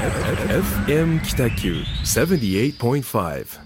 [0.00, 3.60] FM 北九78.5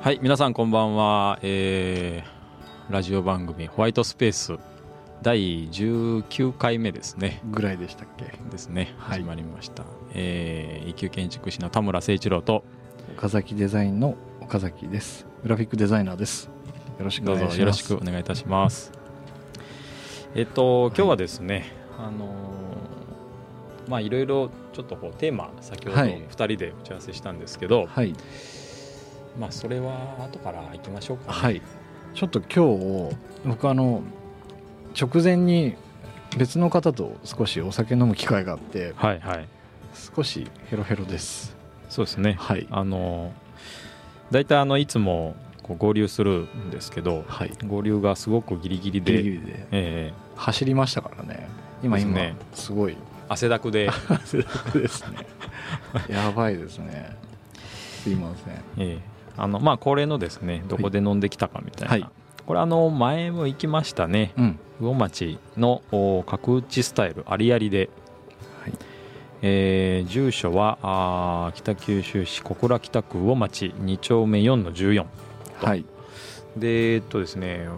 [0.00, 4.52] はい皆さんこんばんは、えー、ラジオ番組ホワイトスペース。
[5.22, 7.40] 第19回目ですね。
[7.44, 8.24] ぐらいでしたっけ？
[8.50, 9.20] ですね、はい。
[9.20, 12.64] 始まりました、えー、一級建築士の田村誠一郎と。
[13.16, 15.26] 岡崎デザインの岡崎です。
[15.44, 16.46] グラフィックデザイナーです。
[16.98, 17.56] よろしくどうお願いします。
[17.56, 18.90] ぞよろしくお願いいたします。
[20.34, 21.66] えっと今日はですね、
[21.98, 26.20] あのーまあいろいろちょっとこうテーマ先ほどはい。
[26.20, 28.12] 2人で打ち合わせしたんですけど、はい。
[29.38, 31.62] まあそれは後から行きましょうか、ね、はい。
[32.12, 32.76] ちょっと今
[33.10, 33.16] 日
[33.46, 34.02] 僕あの
[34.98, 35.74] 直前に
[36.36, 39.48] 別の方と少しお酒飲む機会があってはいはい。
[39.94, 41.56] 少しヘロヘロです。
[41.88, 42.36] そうですね。
[42.38, 42.66] はい。
[42.70, 43.32] あの
[44.30, 47.52] 大体あのいつもこう合流するんですけどはい。
[47.66, 49.66] 合流がすごくギリギリでギリギリで。
[49.72, 51.48] え走りましたからね。
[51.82, 52.92] 今今ですごい。
[52.92, 52.96] ー
[53.28, 55.18] 汗だくで、汗だくですね。
[56.08, 57.16] やばいですね。
[58.02, 58.54] すいません。
[58.78, 62.21] えーあのまあ恒例のですねどこで飲んできたかみたいな、はい
[62.52, 64.34] これあの前も行きましたね。
[64.36, 64.58] うん。
[64.78, 67.88] 魚町のお角打ちスタイルありありで、
[68.62, 68.72] はい。
[69.40, 75.06] えー住所はあー北九州市小倉北区魚町2丁目4の14
[75.64, 75.86] はい。
[76.54, 77.68] でえっとですね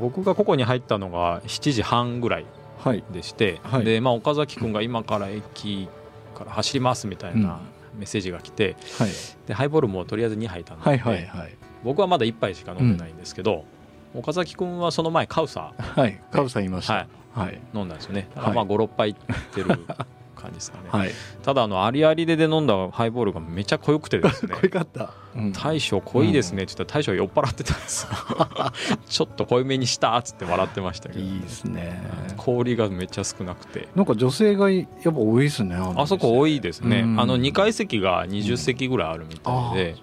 [0.00, 2.46] 僕がここに入ったのが7時半ぐらい
[2.78, 3.04] はい。
[3.12, 3.84] でして、はい。
[3.84, 5.88] でまあ、岡崎君が今から駅
[6.34, 7.60] から走りますみたいな
[7.96, 9.10] メッセージが来て、はい。
[9.46, 11.56] でハイボールもとりあえず2杯頼んで、はいはいはい。
[11.84, 13.64] 僕はまだ1杯しか飲んでないんですけど、
[14.14, 17.06] 岡崎君はその前カウサはいカブさんいました。
[17.34, 17.60] はい。
[17.74, 18.54] 飲んだんですよね、はい。
[18.54, 19.16] まあ56杯いっ
[19.52, 19.66] てる
[20.36, 21.10] 感じですかね、はい。
[21.42, 24.54] ただあのありありでで飲んだハイボールがめちゃ濃ゆくてですね。
[24.60, 25.10] 濃いかった。
[25.34, 25.52] うん。
[25.52, 26.62] 大将濃いですね。
[26.62, 28.10] って言ったら大将酔っ払ってたんですよ。
[29.04, 31.20] ちょっと濃いめにしたっつって笑ってましたけど。
[31.20, 32.00] いいですね。
[32.36, 33.88] 氷がめっちゃ少なくて。
[33.96, 37.20] なんか女性がやっぱ多いですねあそこ多いですね、うん。
[37.20, 39.96] あの2階席が20席ぐらいあるみたいで、ね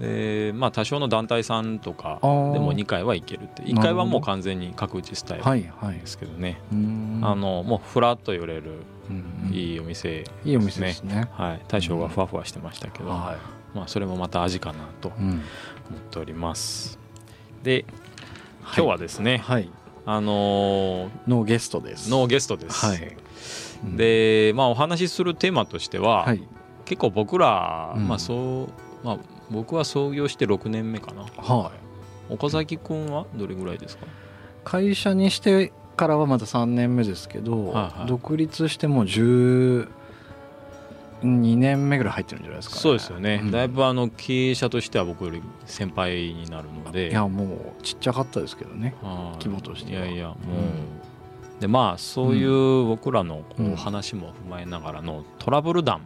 [0.00, 3.62] でまあ多少の団体さんとかでも2階は行けるって。
[3.62, 8.72] 1なるほど階はもう完全に角打ちスタイルですけどね、うんあのもうふらっと寄れる
[9.10, 11.28] うんいいお店、いいお店ですね。
[11.32, 13.36] はい、大将がふわふわしてましたけど、は
[13.74, 15.40] まあ、それもまた味かなと思っ
[16.10, 16.98] ております。
[17.62, 17.84] で
[18.62, 19.68] 今日はですね、はい。
[20.06, 22.08] あのーのゲストです。
[22.08, 23.16] のゲストです、はい。
[23.84, 23.96] うん。
[23.96, 26.42] でまあお話しするテーマとしては、はい。
[26.84, 28.08] 結構僕ら、うん。
[28.08, 28.68] まあそ
[29.02, 29.18] うまあ
[29.50, 31.22] 僕は創業して6年目かな。
[31.22, 31.72] は
[32.30, 32.32] い。
[32.32, 34.06] 岡崎君はどれぐらいですか？
[34.64, 38.08] 会社にしてからはまだ3年目ですけどはいはい。
[38.08, 39.88] 独立してもう12
[41.22, 42.80] 年目ぐらい入ってるんじゃないですかね。
[42.80, 43.50] そうですよね、うん。
[43.50, 47.10] だいぶあの経営者としては僕より先輩になるので。
[47.10, 48.94] いやもうちっちゃかったですけどね。
[49.02, 49.44] はい。
[49.44, 50.06] 規模としては。
[50.06, 51.58] いやいやもう、うん。
[51.58, 53.76] でまあそういう僕らのこううん。
[53.76, 56.02] 話も踏まえながらのトラブル談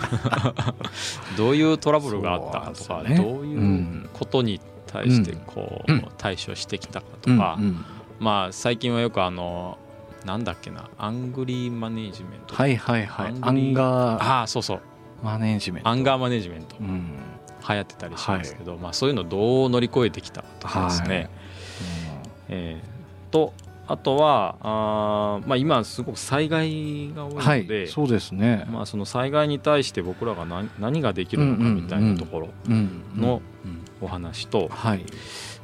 [1.36, 6.08] どういうトラブルがあったかとか、ねどういううんことに対してこう、うん。
[6.18, 7.84] 対処してきたかとうんか、うん。
[8.18, 9.78] まあ最近はよくあの
[10.24, 13.34] なんだっけなアングリーマネージメント、はいはいはい。
[13.40, 14.22] アンガー。
[14.22, 14.80] ああそうそう。
[15.22, 15.88] マネージメント。
[15.88, 16.76] アンガーマネージメント。
[16.80, 17.14] うん。
[17.68, 21.30] 流行ってたりしますけど、まあ、そういうのをどう乗り越えてきたとかですね、はい。
[22.48, 23.52] えーと
[23.90, 28.68] あとはあー、まあ、今すごく災害が多いのはいで、そうですね。
[28.70, 33.84] まあ、その災害に対して僕らが何何ができるのかみたいなところうんのうん。
[34.00, 35.04] お話と、はい。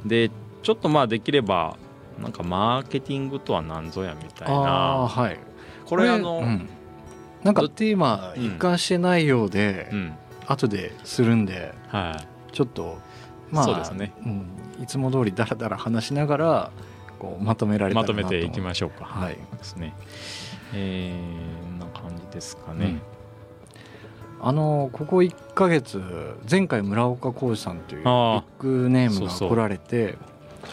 [0.05, 0.29] で
[0.61, 1.77] ちょっとまあできれば
[2.21, 4.55] なんかマーケティングとは何ぞやみたいな。
[5.07, 5.39] はい。
[5.85, 6.67] これあの、うん。
[7.43, 8.43] なんかどテーマうん。
[8.43, 10.13] 一貫してないようでうん。
[10.47, 12.19] 後でするんでは
[12.51, 12.53] い。
[12.53, 12.97] ちょっと
[13.51, 14.11] まあそうですね。
[14.25, 14.45] うん。
[14.83, 16.71] いつも通りだらだら話しながら
[17.17, 19.05] こうまとめられたらまなととめていきましょうか。
[19.05, 19.93] はいですね。
[20.73, 22.99] えー、な感じですかうんね。
[24.39, 26.01] あのここ1ヶ月
[26.49, 30.15] 前回村岡浩二さんというビあッーグネームが来られて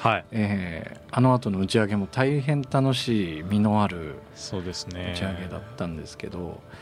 [0.00, 0.24] はい。
[0.32, 5.12] えーあの後の打ち上げも大変楽しい実のあるそうですね。
[5.14, 6.73] 打ち上げだったんですけど、まあ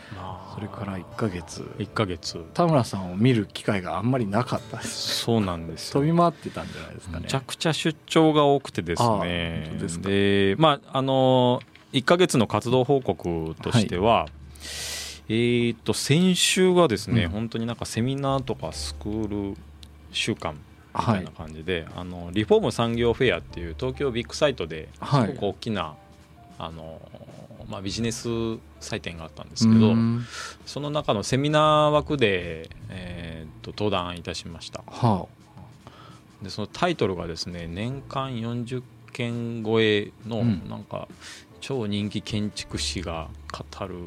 [0.54, 1.62] それから1ヶ月。
[1.78, 2.44] 1ヶ月。
[2.54, 5.22] 田村さんを見る機会があんまりなかったです。
[5.24, 6.00] そうなんですよ。
[6.00, 7.22] 飛び回ってたんじゃないですかね。
[7.24, 9.72] めちゃくちゃ出張が多くてですね。
[10.02, 11.60] でまああの
[11.92, 14.26] 1ヶ月の活動報告としては、
[15.28, 17.30] えーっと先週がですね、うん。
[17.30, 19.56] 本当になんかセミナーとかスクール
[20.10, 20.60] 週間み
[21.00, 25.28] たはいいな感じで、あのリフォーム産業フェアっていう東京ビッグサイトではい。
[25.28, 25.94] すごく大きな、
[26.58, 27.00] あの
[27.68, 28.28] まあ、ビジネス
[28.80, 30.24] 祭典があったんですけど、うん。
[30.66, 34.82] その中のセミナー枠で、えー、と登壇いたしました。
[34.86, 35.26] は
[36.42, 38.82] でそのタイトルがですね年間40
[39.12, 40.68] 件超えのうん。
[40.68, 41.08] なんか
[41.60, 43.98] 超人気建築士が語るう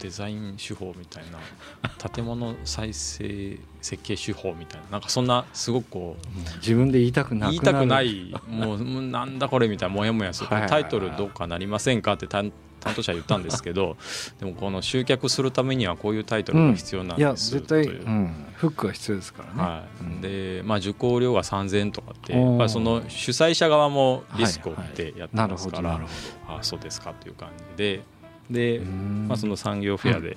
[0.00, 10.48] デザイン手法みたいな建物再生設計手法みたいななんかそんなすごくこうあ自分で言いたくな言いたくないもうもうなんだこれみたいなモヤモヤする。
[10.48, 12.14] タイトルどうかなりませんか？
[12.14, 13.96] って担担当者は言ったんですけど
[14.38, 20.04] でもこの集客するためにはこういうタイトルが必要なんです絶対、といううん、フックは必要ですからね、はい。
[20.04, 26.00] うんでまあ、受講料が3000円とかってやっぱりその主催者側もリスクを負ってやってますから、
[26.46, 28.02] ああそうですかという感じで
[28.50, 30.36] で、まあ、その産業フェアで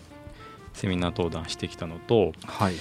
[0.74, 2.76] セミナー登壇してきたのと,、はい。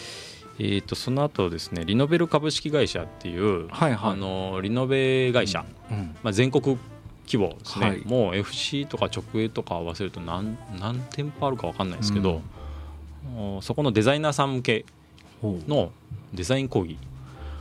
[0.60, 4.12] えー、とその後ですねリノベル株式会社っていう、はいはい。
[4.12, 6.16] あのリノベ会社、うん。
[6.22, 6.78] まあ、全国
[7.26, 8.02] 規模ですね、はい。
[8.06, 12.40] もう FC とか直営とか合わせると何何店舗あるか分かんないですけど、
[13.36, 14.86] おそこのデザイナーさん向け
[15.42, 15.92] の
[16.32, 16.96] デザイン講義。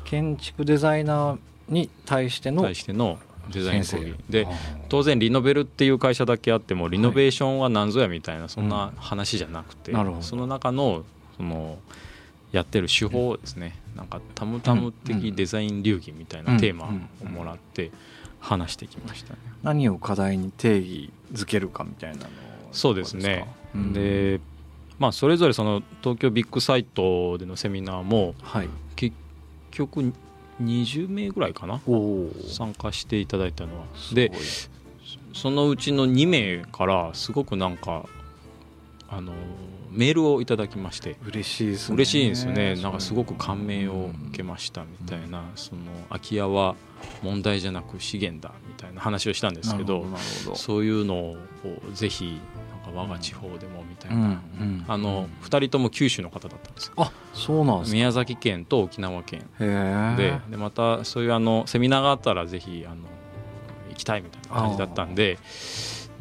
[0.05, 1.37] 建築デザイナー
[1.67, 3.19] に対しての対しての
[3.51, 4.47] デザイン講先義生で
[4.89, 10.21] 当然リノベルっていう会社だけあってもリノベーションは何ぞやみたいなそんな話じゃなくて、なるほど。
[10.21, 11.03] その中の
[11.38, 11.77] その
[12.51, 16.89] やってる手法をですね、なんかタムタム的デザイン流儀みたいなテーマ
[17.21, 17.91] をもらって
[18.39, 19.39] 話してきましたね。
[19.63, 22.29] 何を課題に定義づけるかみたいなの
[22.71, 23.47] そうですね。
[23.75, 23.94] うん。
[23.94, 24.39] で
[24.99, 28.69] まあそれぞれその東京ビッグサイトでのセミナーもはい。
[28.95, 29.15] 結
[29.71, 30.13] 局
[30.62, 31.80] 20名ぐらいかな？
[32.48, 33.86] 参加していただいたのは。
[34.13, 34.31] で
[35.33, 38.06] そのうちの2名からすごくなんか
[39.07, 39.33] あの
[39.92, 41.15] メールをいただきまして。
[41.25, 41.95] 嬉しいですね。
[41.95, 46.75] 嬉しいんですよねなんかすごく感銘を受けましたみたいなその空き家は
[47.21, 49.54] 問題じゃなく資源だみたいな話をしたん。
[49.54, 50.06] ですけど
[50.56, 51.38] そういうのを
[51.94, 52.39] ぜひ
[52.93, 54.85] 我が地方でもみたいうんなうん。
[54.87, 56.93] あの2人とも九州の方だったんですよ。
[56.97, 57.95] あそうなんですか。
[57.95, 59.45] 宮崎県と沖縄県。
[59.59, 62.97] ででまたそういうあのセミナーがあったらぜひあの
[63.89, 65.37] 行きたいみたいな感じだったんで。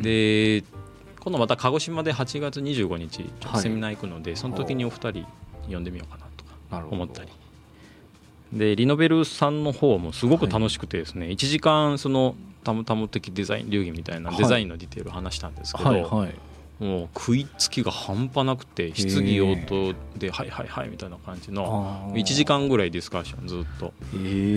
[0.01, 0.65] で
[1.21, 5.27] 今度また鹿児島で8月25日ちょっとはいセミナー行くので、その時にお二人
[5.69, 7.29] 呼んでみようかなとか思ったり。
[8.53, 14.39] でリノベルさんの方もすごく楽しくてですね、1時間そのタムタム的デザイン流儀みたいなはい。
[14.39, 16.35] デザインのディテールを話したんですけど、はいはい
[16.79, 22.21] もう食いつきが半端なくて質疑応答で「はいはいはい」みたいな感じのあー。
[22.21, 23.95] 1時間ぐらいディスカッションずっと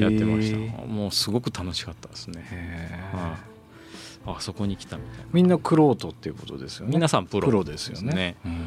[0.04, 3.38] やってました、もうすごく楽しかったですね、は
[4.31, 4.36] い。
[4.38, 5.25] あそこに来たみたいな。
[5.31, 6.92] みんなクロートっていうことですよね。
[6.94, 7.48] 皆さんプロ。
[7.48, 8.13] プロですよね。
[8.13, 8.36] ね。
[8.45, 8.60] うん。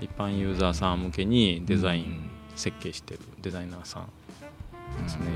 [0.00, 2.04] 一般ユーザーさん向けにデザイうん。
[2.04, 5.26] ン設計してるデザイナーさんですね。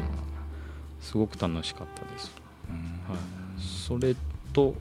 [1.01, 2.33] すごく楽しかったです、
[2.69, 2.77] うん。
[3.13, 3.23] はい、
[3.61, 4.15] それ
[4.53, 4.75] と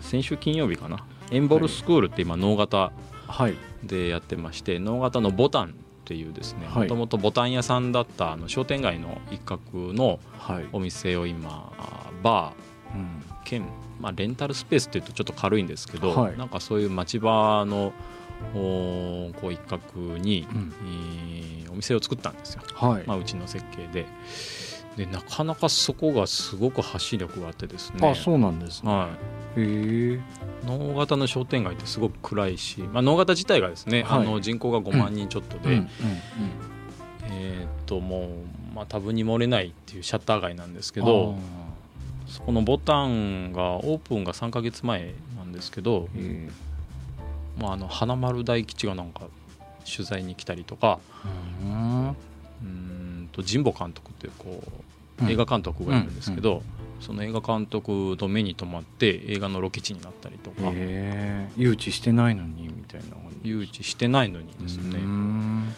[0.00, 2.92] 先週金曜日かなエンボルスクールって今能型
[3.26, 3.56] はい。
[3.82, 5.68] でやってまして能型のボタンっ
[6.04, 6.82] ていうですねはい。
[6.82, 10.66] もともとボタン屋さんだったあの商店街の一角のはい。
[10.72, 13.22] お店を今あバーうん。
[13.44, 13.62] 兼、
[14.00, 16.38] まあ、レンタルスペースっていうとちょっと軽いんですけど、はい。
[16.38, 17.92] なんかそういう町場の
[18.54, 20.46] おーこう一角に、
[21.70, 23.04] お店を作ったんですよ、はい。
[23.06, 24.06] まあ、うちの設計で
[24.96, 28.08] でなかなかそこがすごく発信力があってですね。
[28.08, 28.90] あそうなんですね。
[28.90, 29.08] は
[29.56, 30.14] へえ。
[30.14, 30.20] い、
[30.66, 34.20] 能型の商店街ってすごく暗いし、まあ、能型自体がですね、はい。
[34.20, 35.78] あの人口が5万人ちょっとで、うん。
[35.78, 35.88] うん。
[37.30, 38.28] えーっともう、
[38.74, 41.34] まあ、多分に漏れないっていうシャッター街なんですけうんど
[42.26, 46.08] そこのボタンがオープンが3か月前なんですけど
[47.58, 49.22] まあ、あの花丸大吉がなんか
[49.84, 52.08] 取材に来たりとかーうん。
[52.08, 54.60] うーんと神保監督っていうこうんう
[55.28, 56.62] 映画監督がいるんですけど、
[57.00, 60.56] その映画監督の目に留まって映画のロケ地になったりとか。
[60.68, 64.84] へえ誘致してないのにみたいな誘致してないのにですね。
[64.84, 65.74] うなっん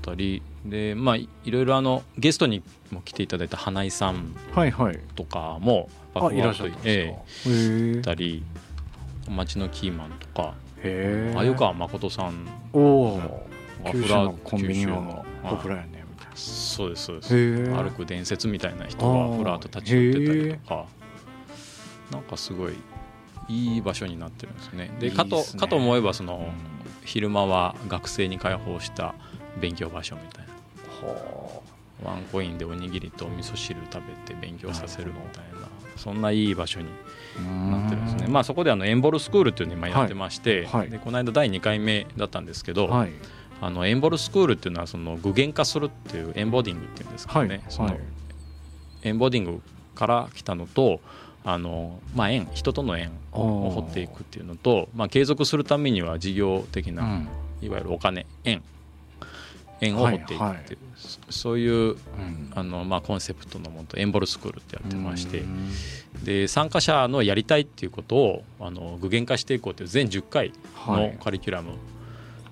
[0.00, 0.42] たり。
[0.64, 4.98] でまあいいろいろあのゲストにも来ていただいた花井さんはいはい。
[5.16, 7.16] とかもあいらっしゃったんえ
[8.02, 8.44] たり
[9.28, 12.46] 町のキーマンとか鮎川誠さん。
[12.72, 13.18] おお
[13.84, 15.88] が九州のコンビニのポプラやね
[16.34, 17.74] そうですそうです。
[17.74, 20.86] 歩く伝説みたいな人がふらっと立ち寄ってたりとか。
[22.10, 22.74] なんかすごい
[23.48, 24.94] いい場所になってるんですよね。
[25.00, 26.82] でかとかと思えばその、うん。
[27.04, 29.14] 昼間は学生に開放した
[29.60, 30.52] 勉強場所みたいな。
[32.04, 35.68] ワンコインでおにぎりと味噌汁食べて勉強させるみたいな。
[35.96, 36.86] そんないい場所に
[37.70, 38.26] なってるんですね。
[38.28, 40.80] まあそこであのエンボルスクールっていうのを今やってまして、はい。
[40.80, 40.90] はい。
[40.90, 43.12] でこの間第2回目だったんですけど、はい
[43.62, 48.00] あのエンボルスクールっていうのはその具現化するっていうエンボディングっていうんですかね、はいそのはい
[49.04, 49.60] エンボディング
[49.96, 51.00] から来たのと
[51.44, 57.28] あの、まあ、縁人との縁を掘っていくっていうのと、まあ、継続するためには事業的な、うん。
[57.60, 58.62] いわゆるお金縁。
[59.80, 60.64] 縁を掘っていくっていう、はいはい
[60.94, 61.98] そそういううん。
[62.54, 65.40] あの、まあ、コンセプトのもとエンボルスクールってやってまして。
[65.40, 65.72] うん。
[66.22, 70.52] で参加者のやりたいっていうことをあの具現化していこうという全10回
[70.86, 71.18] のはい。
[71.20, 71.72] カリキュラム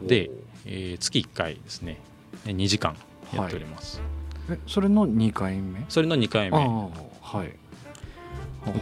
[0.02, 0.30] で、
[0.66, 1.98] えー月1回ですね。
[2.44, 2.96] 2時間
[3.34, 4.00] やっております、
[4.50, 5.84] えそれの2回目？
[5.88, 6.56] それの2回あ目。
[6.58, 6.88] あ
[7.20, 7.52] はい。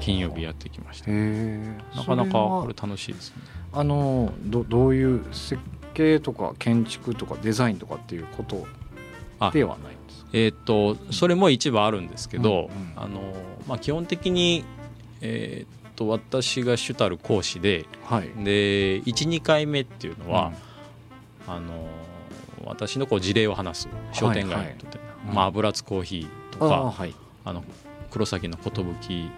[0.01, 1.11] 金曜日やってきました。
[1.11, 3.37] なかなかこれ楽しいですね。
[3.73, 5.59] あのどどういう設
[5.95, 8.67] 計とか建築とかデザインとかっていうこと
[9.39, 10.29] あではないんですか？
[10.33, 12.93] えーっとそれも一部あるんですけど、うんうん。
[12.97, 13.21] あの
[13.69, 14.65] まあ、基本的に、
[15.21, 18.29] えーっと私が主たる講師ではい。
[18.45, 20.53] で12回目っていうのは、
[21.49, 21.89] あの
[22.65, 25.35] 私のこう事例を話す商店街にとって、うん。
[25.35, 27.07] まあ、油津コーヒーとあか
[27.45, 27.65] あの
[28.11, 28.83] 黒崎の寿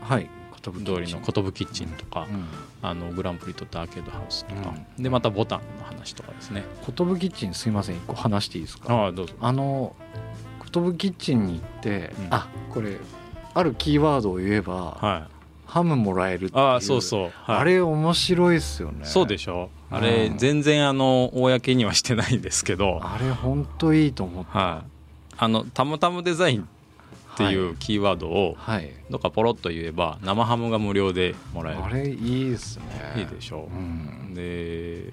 [0.02, 0.28] はい。
[0.62, 2.44] 通りの寿キッチンとか、うん。
[2.82, 6.64] あのグランプリとったアーケードハウスとか、うでまたボタンの話とかですね。
[6.86, 7.96] 寿キッチンすいません。
[7.96, 8.92] 一個話していいですか？
[8.92, 9.34] ああどうぞ。
[9.40, 9.96] あの
[10.70, 12.26] 寿キッチンに行って、うん。
[12.30, 12.98] あこれ
[13.54, 15.32] あるキーワードを言えば、はい。
[15.64, 19.06] ハムもらえるっていうああそうそう、はい、あれ面白いっすよね。
[19.06, 20.38] そうでしょあれうん。
[20.38, 24.58] 全然あの公にはしてないんですけど、あれ本当いいと思った。
[24.58, 24.90] はい、
[25.38, 28.56] あのタムタムデザインっていうキーワードを
[29.10, 31.84] どっかポロッと言えば生ハムが無料でもらえる。
[31.84, 32.84] あれいいですね。
[33.16, 34.34] いいでしょう、ん。
[34.34, 35.04] で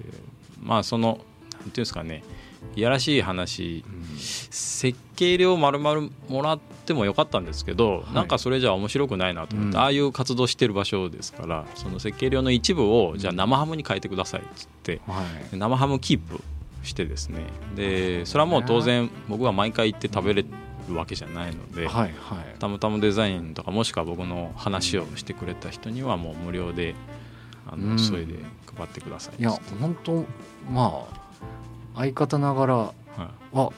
[0.62, 2.22] まあそのなんていうんですかね
[2.76, 3.84] いやらしい話。
[3.86, 8.14] うん設計料丸々もらってもよかったんですけど、い。
[8.14, 9.82] なんかそれじゃ面白くないなと思って、うん。
[9.82, 15.22] ああいう活動してる場所ですからその設計料の一部をじゃあ生ハムに変えてくださいっつっては
[15.52, 15.56] い。
[15.56, 16.40] 生ハムキープ
[16.82, 17.40] してですね。
[17.74, 20.44] でそれはもう当然僕は毎回行って食べれ
[20.88, 22.58] るわけじゃないので、はいはい。
[22.58, 26.94] たむたむデザインとかもしくは僕の話をしてくれた人にはもう無料で
[27.66, 27.98] あの、うん。
[27.98, 28.34] それで
[28.76, 30.24] 配ってくださいいや本当
[30.70, 31.27] まあ
[31.98, 32.92] 相方ながらはい。
[33.54, 33.68] あ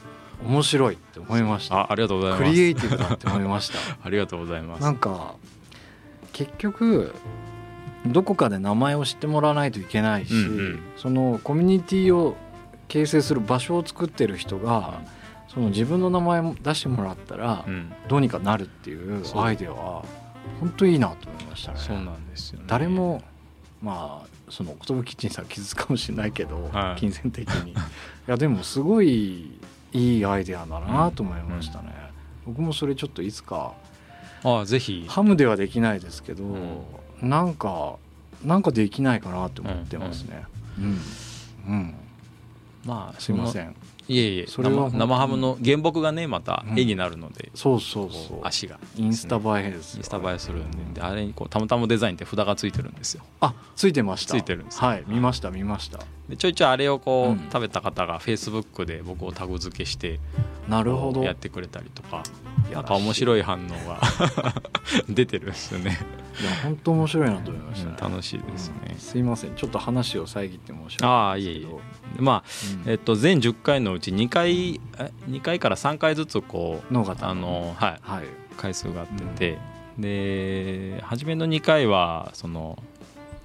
[0.43, 1.75] 面白いって思いました。
[1.75, 2.43] あありがとうございます。
[2.43, 3.77] クリエイティブだって思いました。
[4.03, 4.81] ありがとうございます。
[4.81, 5.35] なんか
[6.33, 7.13] 結局
[8.07, 10.79] どこかで名前を知ってもらわないといけないし、うんうん。
[10.97, 12.35] そのコミュニティを
[12.87, 15.01] 形成する場所を作ってる人が
[15.47, 17.93] その自分の名前も出してもらったらうん。
[18.07, 20.03] どうにかなるっていうアイデアは
[20.59, 21.77] 本当いいなと思いましたね。
[21.79, 22.65] そうなんですよね。
[22.67, 23.21] 誰も
[23.81, 26.99] まあその寿キッチンさん傷つくかもしれないけど、はい。
[26.99, 27.71] 金銭的に。
[27.71, 27.75] い
[28.27, 29.57] やでもすごい
[29.93, 31.93] いいアイデアだなと思いましたね、
[32.45, 33.73] 僕もそれちょっといつか
[34.43, 35.05] ああぜひ。
[35.07, 36.43] ハムではできないですけど、
[37.21, 37.95] なんか
[38.43, 40.43] なんかできないかなと思ってますね。
[40.77, 40.99] うん、
[41.67, 41.95] うん
[42.85, 43.75] まあすいませんん
[44.11, 46.79] いえいえそれは生生ハムの原木がねまたうん。
[46.79, 48.37] 絵になるので、そうそうこそう。
[48.39, 48.79] う足が。
[48.97, 50.99] インスタ映えですインスタ映えするんで。
[50.99, 53.23] であれにこうたむたむデザインって札がついてるんですよ。
[53.39, 54.33] あついてました。
[54.33, 55.99] ついてるんですはい見ました見ました。
[56.29, 57.49] でちょいちょいあれをこう、うん。
[57.51, 60.19] 食べた方がフェイスブックで僕をタグ付けして
[60.67, 61.23] なるほど。
[61.23, 62.23] やってくれたりとか。
[62.73, 64.01] なんか面白い反応が
[65.09, 65.99] 出てるんですよね、
[66.41, 67.89] いや本当面白いなと思いました。
[67.89, 68.75] ね、楽しいですね。
[68.91, 69.55] うん、すいません。
[69.55, 72.21] ちょっと話を遮って申し訳ないああいえいえ。
[72.21, 72.43] まあ、
[72.85, 72.91] うん。
[72.91, 78.25] えっと、全10回のうち2回え2回から3回ずつこうあの、はい、はい。
[78.57, 79.57] 回数があってて、
[79.97, 82.81] で初めの2回はその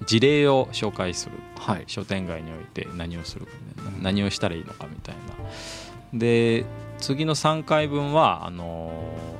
[0.05, 1.33] 事例を紹介する。
[1.57, 1.83] はい。
[1.87, 3.51] 商店街において何をするか
[3.95, 6.19] うん何をしたらいいのかみたいな。
[6.19, 6.65] で
[6.99, 8.91] 次の3回分はあの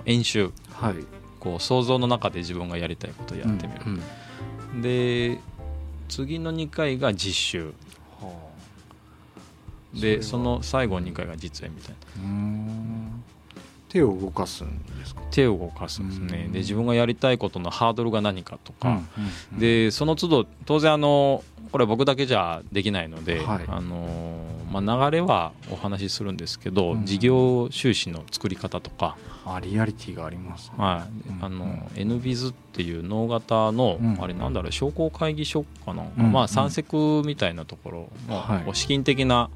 [0.06, 0.52] 演習。
[0.74, 0.96] はい。
[1.40, 4.02] こう想像の中で自分がやりたいことをやってみる、うん
[4.74, 4.82] うん。
[4.82, 5.40] で
[6.10, 7.66] 次の2回が実習。
[8.20, 8.47] はあ
[9.94, 11.98] でその最後2回が実演みたいな。
[13.90, 15.22] 手を動かすんですか？
[15.32, 16.44] 手を動かすんですね。
[16.48, 16.52] うん。
[16.52, 19.00] で自分がやりたいことのハードルが何かとか、
[19.58, 23.66] でその都度当然あのこれ僕だけじゃできないので、はい。
[23.68, 27.06] あのまあ、流れはお話しするんですけど、うん。
[27.06, 29.16] 事業収支の作り方とか、
[29.46, 30.76] あリアリティがありますね。
[30.78, 31.30] はい。
[31.30, 31.46] うん。
[31.46, 31.66] あの
[31.96, 34.18] NBIZ っていう脳型の、うん。
[34.22, 36.34] あれなんだろう商工会議所かな、うん。
[36.34, 39.50] まあ、三セクみたいなところの、資金的な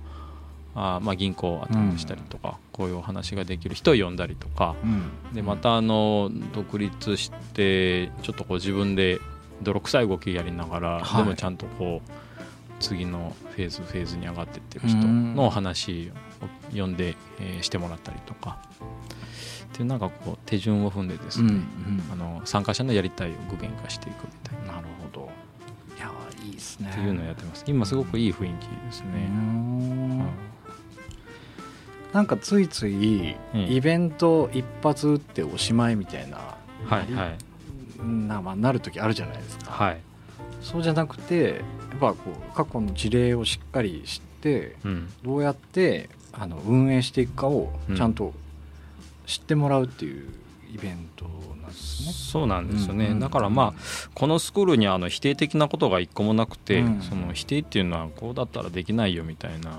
[0.75, 5.33] あ、まあ、銀行を頭したりとか、こういうお話ができる人を呼んだりとか、うん。
[5.33, 9.19] でまたあの独立してちょっとこう自分で
[9.61, 11.23] 泥臭い動きやりながら、はい。
[11.23, 12.11] でもちゃんとこう
[12.79, 16.11] 次のフェーズフェーズに上がっていってる人の話
[16.73, 18.57] を呼んで、えーしてもらったりとか。
[19.71, 21.63] っていうなんかこう手順を踏んでですね、うんうん。
[22.11, 24.73] あの参加者のやりたいを具現化していくみたいな。
[24.73, 25.29] なるほど。
[25.97, 26.11] いや
[26.43, 26.89] いいですね。
[26.91, 27.63] っていうのをやってます。
[27.67, 30.25] 今すごくいい雰囲気ですね、ん
[32.13, 33.61] なんかついついうん。
[33.71, 36.37] イベント一発打っておしまいみたいな、
[36.85, 37.37] はいはい。
[38.03, 40.01] な,、まあ、なる時あるじゃないですか、はい。
[40.61, 41.53] そうじゃなくてや
[41.95, 42.17] っぱこ
[42.51, 45.13] う過去の事例をしっかり知ってうん。
[45.23, 48.33] どうやってあの運営していくかをうんちゃんと
[49.25, 50.27] 知ってもらうっていう
[50.73, 51.25] イベント
[51.81, 52.13] ですね。
[52.13, 53.81] そうなんですよね、うんうんだからまあ
[54.15, 57.01] このスクールにあの否定的なことが一個もなくて、うん。
[57.01, 59.73] その否定っていうのはこうだったらできないよみたいな、っ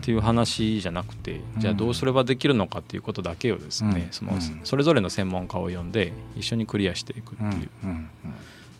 [0.00, 1.60] ていう話じゃなくて、うん。
[1.60, 4.12] じゃあどうすればできるのかっていうことだけをですね、うん。
[4.12, 4.60] そのうん。
[4.64, 8.08] それぞれの専門家を呼んで一緒にクリアしていくってうんいう、うん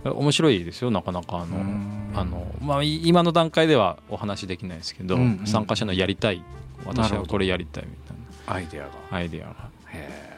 [0.05, 2.11] 面白いですよなかなかあの、うん。
[2.15, 5.47] あのまあ、い今の段階ではお話できないですけど、うんうん。
[5.47, 6.43] 参加者のやりたい
[6.85, 8.17] 私はこれやりたいみたい
[8.57, 8.91] アイデアが。
[9.11, 9.55] なアイデアが。
[9.93, 10.32] へ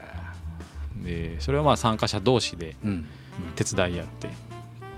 [1.03, 2.77] でそれはまあ参加者同士で
[3.57, 4.29] 手伝い合って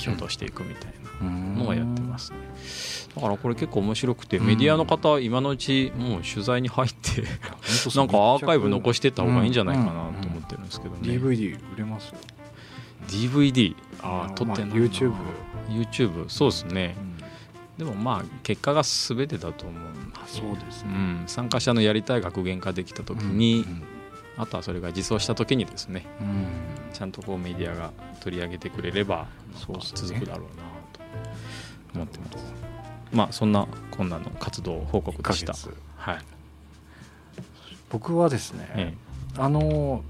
[0.04, 1.54] 共同していくみたいなうん。
[1.56, 2.38] のをやってますね、
[3.14, 7.22] だからこれ結構面白くてうんメディアの方は今のうちもう取材に入って
[7.96, 10.14] なんかアーカイブ残してった方がいいんじゃないかなうん。
[10.20, 12.18] と思ってるんですけどね、DVD 売れますよ。
[13.08, 15.12] DVD ああ撮ってまあないな YouTube
[15.68, 16.96] YouTube そうですね。
[16.98, 17.16] うん。
[17.78, 19.82] でもまあ結果が全てだと思う
[20.14, 20.94] あそうですうね。
[20.94, 23.64] ん、参加者のやりたい学言化できた時に、
[24.36, 26.26] あとはそれが実装した時にですねうん。
[26.26, 26.46] うん
[26.96, 29.26] ちゃんとこうメディアが取り上げてくれれば
[29.94, 30.62] 続くだろうな
[30.94, 31.00] と
[31.94, 32.54] 思ってます。
[33.12, 35.54] まあそんなこんなの活動報告でした。
[35.98, 36.18] はい、
[37.90, 38.94] 僕はですね、え
[39.36, 40.02] あの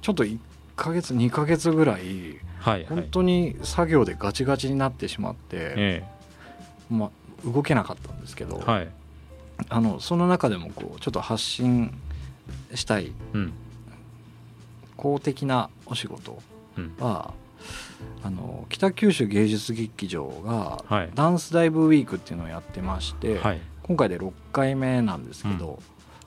[0.00, 0.38] ちょっと1
[0.76, 2.86] ヶ月2ヶ月ぐらいえはいはい。
[2.86, 6.04] 本当に作業でガチガチになってしまって、え
[6.90, 7.10] まあ、
[7.46, 8.88] 動けなかったんですけど、えはい。
[9.68, 11.92] あのその中でもこうちょっと発信
[12.74, 13.12] したい。
[13.32, 13.52] うん。
[14.96, 16.40] 公的なお仕事。
[16.76, 16.94] うん。
[16.98, 17.32] は
[18.22, 21.10] あの北九州芸術劇場がはい。
[21.14, 23.60] ダンスダイブウィークっていうのをやってまして、はい。
[23.82, 25.78] 今回で6回目なんですけど、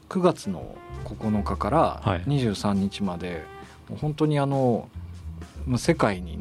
[0.10, 2.22] 9月の9日からはい。
[2.24, 3.44] 23日まで、
[3.90, 4.90] もう本当にあの
[5.66, 6.38] まあ世界に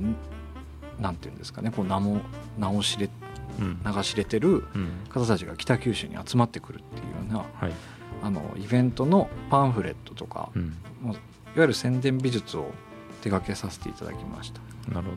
[1.01, 2.21] なんていうんですかねこう名も
[2.59, 3.09] 名を知れ
[3.59, 3.81] うん。
[3.85, 4.89] 名が知れてるうん。
[5.11, 7.73] 方たちが北九州に集まってくるっていうようなはい
[8.23, 10.77] あのイベントのパンフレットとか、うん。
[11.05, 11.15] いわ
[11.57, 12.71] ゆる宣伝美術を
[13.23, 14.61] 手掛けさせていただきました。
[14.93, 15.17] なるほ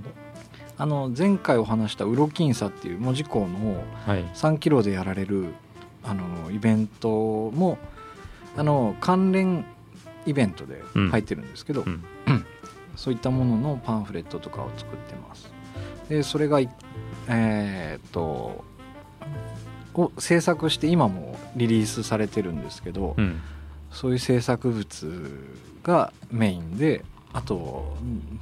[0.78, 4.23] あの前回お話した「ウロキンサ」っていう門司港のどはい。
[4.34, 5.47] 3キロでやられる
[6.04, 7.78] あのイベントも
[8.56, 9.65] あの関連
[10.26, 12.04] イベントで入ってるんですけど、うん。
[12.95, 15.52] そういったもののパンフレットとかを作ってます。
[16.08, 16.69] でそれがい
[17.28, 18.63] えーっと
[19.95, 23.41] を制作して今もリリースされてるんですけど、うん。
[23.91, 25.47] そういう制作物
[25.84, 27.56] がメインであと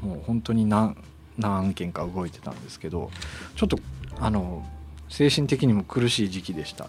[0.01, 0.97] もう本当に何
[1.37, 3.11] 何件か動いてたんですけど
[3.55, 3.79] ちょっと
[4.19, 4.65] あの
[5.09, 6.87] 精神的にも苦しい時期でした。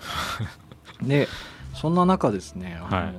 [1.02, 1.28] で
[1.74, 3.14] そんな中ですねあの、はい。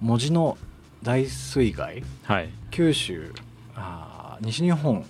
[0.00, 0.56] 文字の
[1.02, 2.50] 大水害はい。
[2.70, 3.34] 九州
[3.74, 5.04] あー西日本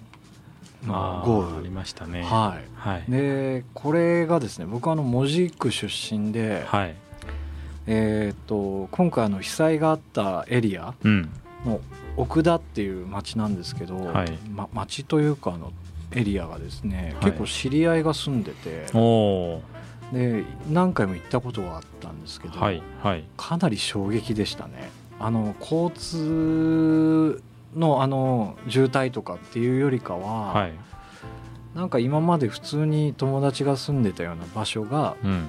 [0.87, 2.23] 豪ーあり雨ましたね。
[2.23, 2.69] はい。
[2.75, 3.05] はい。
[3.09, 6.95] でこれがですね僕はあの門司区出身で、はい。
[7.87, 11.31] えーっと今回あの被災があったエリアうん。
[11.67, 11.81] の
[12.17, 14.31] 奥田っていう町なんですけど、はい。
[14.51, 15.73] ま、町というかあの
[16.12, 17.31] エリアがですね、はい。
[17.33, 18.87] 結構知り合いが住んでて
[20.12, 23.25] で何回も行ったことがあったんですけど、はいはい。
[23.37, 24.91] かなり衝撃でしたね。
[25.21, 27.43] あの交通
[27.74, 30.72] のあの渋滞とかっていうよりかは、はい。
[31.74, 35.46] なんか今まで普通に友達が住んでたような場所がうん。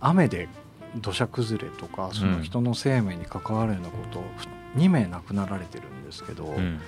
[0.00, 0.48] 雨で
[0.96, 4.24] 土砂崩れとかその人の生命に関わるようなことを
[4.76, 6.80] 2名亡くなられてるんですけど、うん。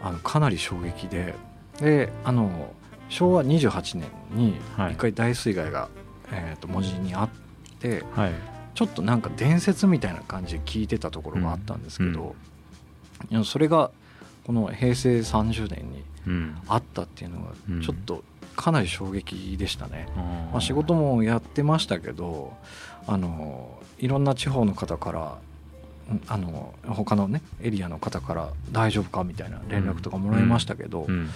[0.00, 1.34] あのかなり衝撃で。
[1.80, 2.74] であの
[3.08, 4.94] 昭和28年にはい。
[4.94, 5.88] 一回大水害が、
[6.32, 7.28] えー、と文字にあっ
[7.78, 8.32] てはい。
[8.74, 12.30] ちょっとなんか伝説みたいな感じで聞いてたところがあったんですけど、いや
[13.44, 13.90] それが
[14.44, 16.56] この平成30年にうん。
[16.68, 17.80] あったっていうのうん。
[17.80, 18.22] がちょっと
[18.56, 20.08] かなり衝撃でしたね。
[20.52, 22.52] まあ、仕事もやってましたけど
[23.06, 25.20] あのいろんな地方の方から
[26.14, 31.30] んあの他のねエリアの方から大丈夫かみたいな連絡とかもらいましたけど、うん。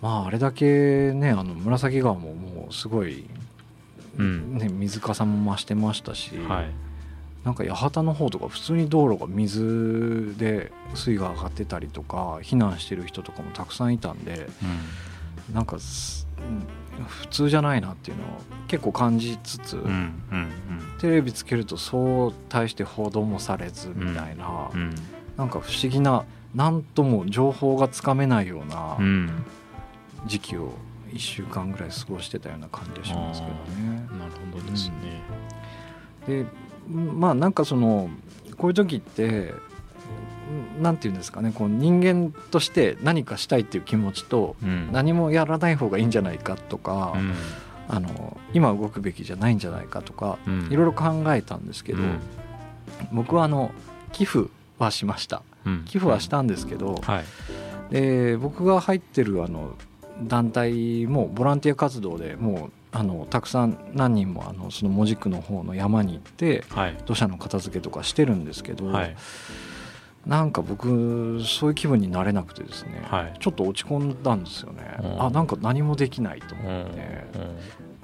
[0.00, 3.26] まああれだけねあの紫川ももうすごい、
[4.18, 4.58] うん。
[4.58, 6.70] ね、水かさも増してましたし、はい
[7.44, 14.48] なんか八幡の方とか普通に道路が水で水が上がってたりとか避難してる人とかもたくさんいたんで
[15.52, 18.26] なんかすうん普通じゃないなっていうのを
[18.68, 20.52] 結構感じつつ、うんうんうん。
[21.00, 24.94] テレビつけるとそう対して報道もされずみたいな、うんうん。
[25.36, 29.44] なんか不思議な何とも情報がつかめないようなうん。
[30.26, 30.72] 時期を
[31.12, 33.96] 1週間ぐらい過ごしてたような感じがしますけどね。
[34.18, 35.22] なるほどですね。
[36.26, 36.46] で
[36.88, 38.10] まあなんかその
[38.56, 39.52] こういう時って
[40.80, 44.90] なんていうんですかねこう人間として何かしたいっていう気持ちとうん。
[44.92, 47.34] 何もやらない方がいいんじゃないかとか、うん。
[47.88, 50.68] あの今動くべきじゃないんじゃないかとかうん。
[50.70, 52.20] いろいろ考えたんですけど、うん。
[53.12, 53.72] 僕はあの
[54.12, 55.42] 寄付はしました。
[55.64, 55.84] うん。
[55.84, 57.24] 寄付はしたんですけど、はい。
[57.90, 59.74] で僕が入ってるあの
[60.22, 66.96] 団体もボランティア活動でもうあのたくさん何人もあのその門司区の方の山に行ってはい。
[67.04, 69.16] 土砂の片付けとかしてるんですけど、はい。
[70.26, 73.34] なんか僕そういう気分になれなくてですね、はい。
[73.40, 75.22] ちょっと落ち込んだんですよね、うん。
[75.22, 76.66] あなんか何もできないとうん。
[76.66, 77.24] 思って、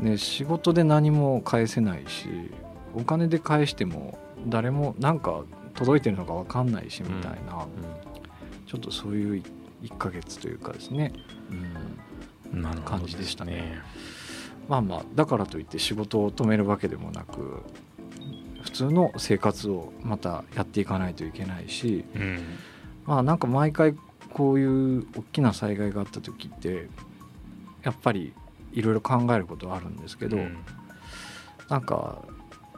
[0.03, 2.29] で仕事で何も返せないし
[2.95, 7.65] お金で返しても誰もなんか届いてるのか分かんないしみたいな、
[8.67, 9.43] ちょっとそういう
[9.83, 11.13] 1ヶ月というかですね、
[11.51, 11.59] うん。
[12.55, 13.79] うんなるほど感じでしたねね
[14.71, 17.65] まあまあだからといって仕事を止めるわけでもなく
[18.63, 22.39] 普通の生活をまたやっていかないといけないしうん。
[23.05, 23.97] まあなんか毎回
[24.33, 26.89] こういう大きな災害があった時って
[27.83, 28.33] やっぱり
[28.73, 30.59] いろいろ考えることはあるんですけど、うん。
[31.69, 32.23] なんか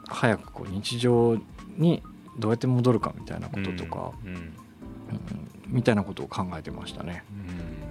[0.09, 1.37] 早くこう日常
[1.77, 2.03] に
[2.39, 4.31] どうやって戻るかみたいなこととか、うん。
[4.31, 4.37] うん。
[4.37, 4.53] うん
[5.67, 7.25] みたいなことを考えてましたね。
[7.31, 7.82] うん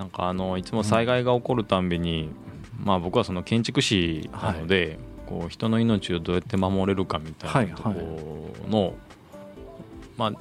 [0.00, 2.30] なんかあのいつも災害が起こるたんびに、
[2.82, 8.94] まあ僕はその建築士なので、こう人の命をどうやって守れるかみたいなところの、
[10.16, 10.32] まあ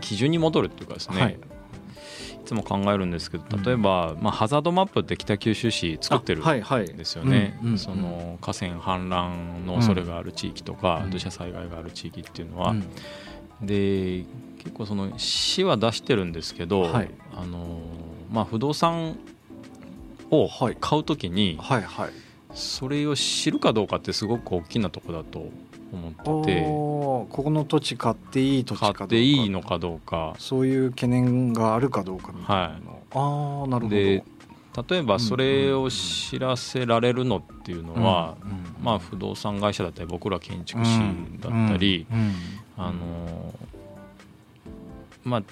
[0.00, 1.32] 基準に戻るっていうかですね、はい。
[1.32, 1.36] い、
[2.44, 7.78] つも考えるんですけど例えば、まあ、ハザードマップって北九州市作ってるんですよね、うんうん。
[7.78, 11.10] その河川氾濫の恐れがある地域とか、うん。
[11.10, 13.66] 土砂災害がある地域っていうのは、うん。
[13.66, 14.24] で
[14.58, 17.10] 結構その市は出してるんですけど、はい。
[17.34, 17.80] あの
[18.34, 19.16] まあ、不動産
[20.30, 20.76] をはい。
[20.80, 22.10] 買うときにはいはい。
[22.52, 25.50] それを知るかどうかってすごく大きなとこだと
[25.92, 26.08] 思
[26.40, 30.34] っててここの土地買っていい土地か買っていいのかどうか。
[30.38, 33.96] そういう懸念があるかどうかみたいなの、ああなるほど。
[33.96, 34.24] で
[34.90, 40.98] 例えばそれを知らせられるのっていうのは、うんうんまあ、不動産会社だったり僕ら建築士
[41.38, 42.34] だったり、うんうん
[42.76, 43.54] あの
[45.22, 45.42] まあ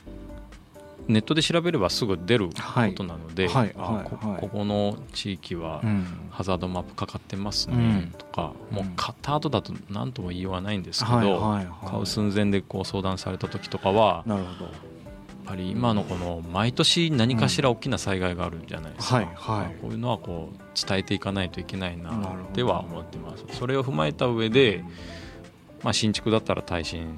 [1.09, 2.53] ネットで調べればすぐ出るこ
[2.95, 4.05] となので、はいあはいはい。
[4.05, 6.07] こここの地域はうん。
[6.31, 8.15] ハザードマップかかってますねうん。
[8.17, 8.77] とか、うん。
[8.77, 11.41] もう買った後だと何とも言いようがないんですけど、
[11.87, 14.93] 買う寸前でこう相談された時とかはやっなるほど。
[15.45, 19.77] ぱり今のこの毎年何かしら大きな災害があるんじゃないですか、はいはい。
[19.81, 22.43] こういうのはこう伝えていかないといけないななるほど。
[22.45, 23.45] っては思ってます。
[23.53, 24.85] それを踏まえた上で、
[25.83, 27.15] まあ、新築だったら耐震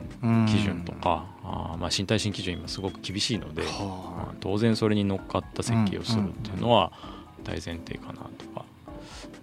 [0.48, 4.35] 基準とか、あーまあ新耐震基準今すごく厳しいので、まはあ。
[4.40, 6.92] 当然それに乗っかった設計をするっていうのは
[7.44, 8.64] 大前提かなとか。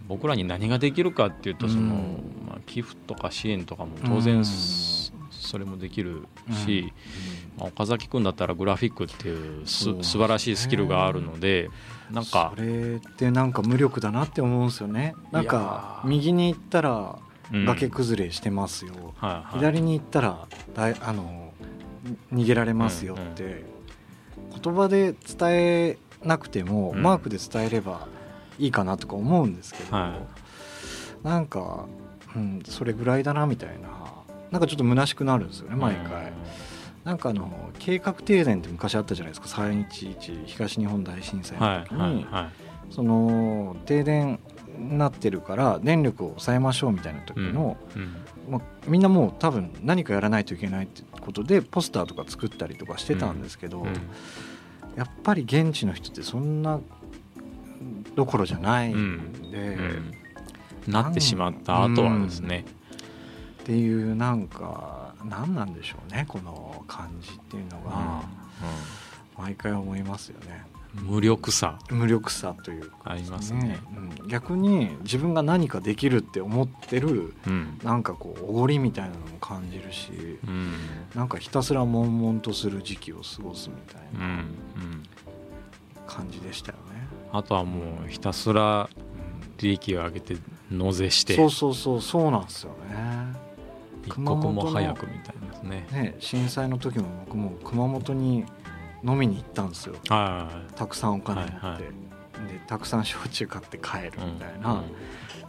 [0.08, 2.46] 僕らに何ができるかっていうとその、うん。
[2.46, 4.46] まあ、寄付とか支援とかも当然うん。
[4.46, 6.28] そそれもできる
[6.66, 6.94] し、い
[7.58, 11.70] まあ、岡崎君だったらグラフィックっていうす素晴らしいスキルがあるので
[12.10, 15.16] なんかそれってなんか無力だなって思うんですよね。
[15.32, 17.20] なんか右に行ったら
[17.54, 17.66] うん。
[17.66, 19.14] 崖崩れしてますよ、
[19.52, 21.41] 左に行ったらだいあの
[22.34, 23.64] 逃げられますよって、
[24.64, 27.02] 言葉で伝えなくても、うん。
[27.02, 28.08] マークで伝えれば
[28.58, 30.20] いいかなとか思うんですけど、は
[31.24, 31.86] なんか、
[32.36, 34.12] うん、それぐらいだなみたいな。
[34.52, 36.34] なんかちょっと虚しくなるんですよね毎回、
[37.06, 39.48] なんかあの計画停電って昔あったじゃないですか。
[39.48, 42.26] 311東日本大震災はいの時に、
[42.90, 44.40] その停電
[44.78, 48.16] になってるから電力を抑えましょうみたいな時の、うん
[48.52, 53.94] まあ、みんなもう多分何かやらないといけないってことでポスターとか作ったりとかしてたんですけど、うん。
[54.96, 56.80] やっぱり現地の人ってそんな
[58.16, 60.14] どころじゃないんで、うん。
[60.92, 62.66] なってしまった後はですね、
[63.62, 68.42] っていうなんか何なんでしょうねこの感じっていうのが。
[69.38, 73.80] 毎回思いますよね無力さ無力さというかありますね。
[73.96, 80.74] うん逆に自分が何かできるって思ってるうんなんかこうおごりみたいなのも感じるしうん
[81.16, 85.04] なんかひたすら悶々とする時期を過ごすみたいうんうなん
[86.08, 87.08] 感じでしたよね。
[87.32, 88.90] あとはもうひたすら
[89.60, 90.36] 利益を上げて
[90.70, 93.34] 納税してそうそうそうそうなんですよね。
[94.06, 95.88] 一刻も早くみたいなですね。
[95.92, 98.46] ね震災の時も僕も熊本に
[99.04, 99.96] 飲みに行ったんですよ。
[100.10, 101.82] はいたくさんお金持って、はいはい。
[101.82, 104.84] でたくさん焼酎買って帰るみたいうんな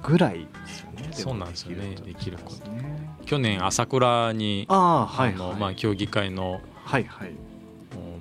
[0.03, 1.95] ぐらいですよね、そうなんですよね。
[1.95, 2.03] と。
[2.05, 2.71] できること。
[2.71, 3.09] ね。
[3.25, 7.33] 去年朝倉にああはいはい、まあ協議会のはいはい。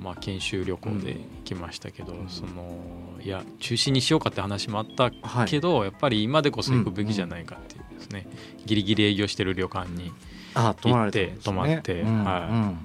[0.02, 2.28] まあ研修旅行で行きましたけど、うん。
[2.28, 2.80] その
[3.24, 5.48] いや中止にしようかって話もあったはい。
[5.48, 8.28] けど、やっぱり今でこそ行くべきじゃないかっていうですね、
[8.66, 10.12] ギリギリ営業してる旅館に
[10.56, 12.50] 行って泊まってうんはいうん。
[12.50, 12.78] うんうん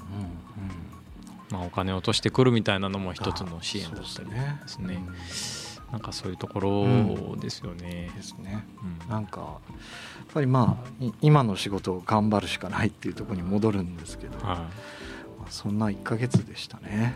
[1.51, 5.03] まあ、お金を落としてくるみたいなのも一つの支援あだったりでですね。
[5.93, 8.09] なんかそういうところですよね。
[8.11, 8.17] うん。
[8.17, 8.67] ですね。
[9.05, 9.09] うん。
[9.09, 14.71] なんかやっぱりまあい今の仕事を頑張るしかないっていうところに戻るんですけど、まはあ
[15.49, 17.15] そんな1ヶ月でしたね。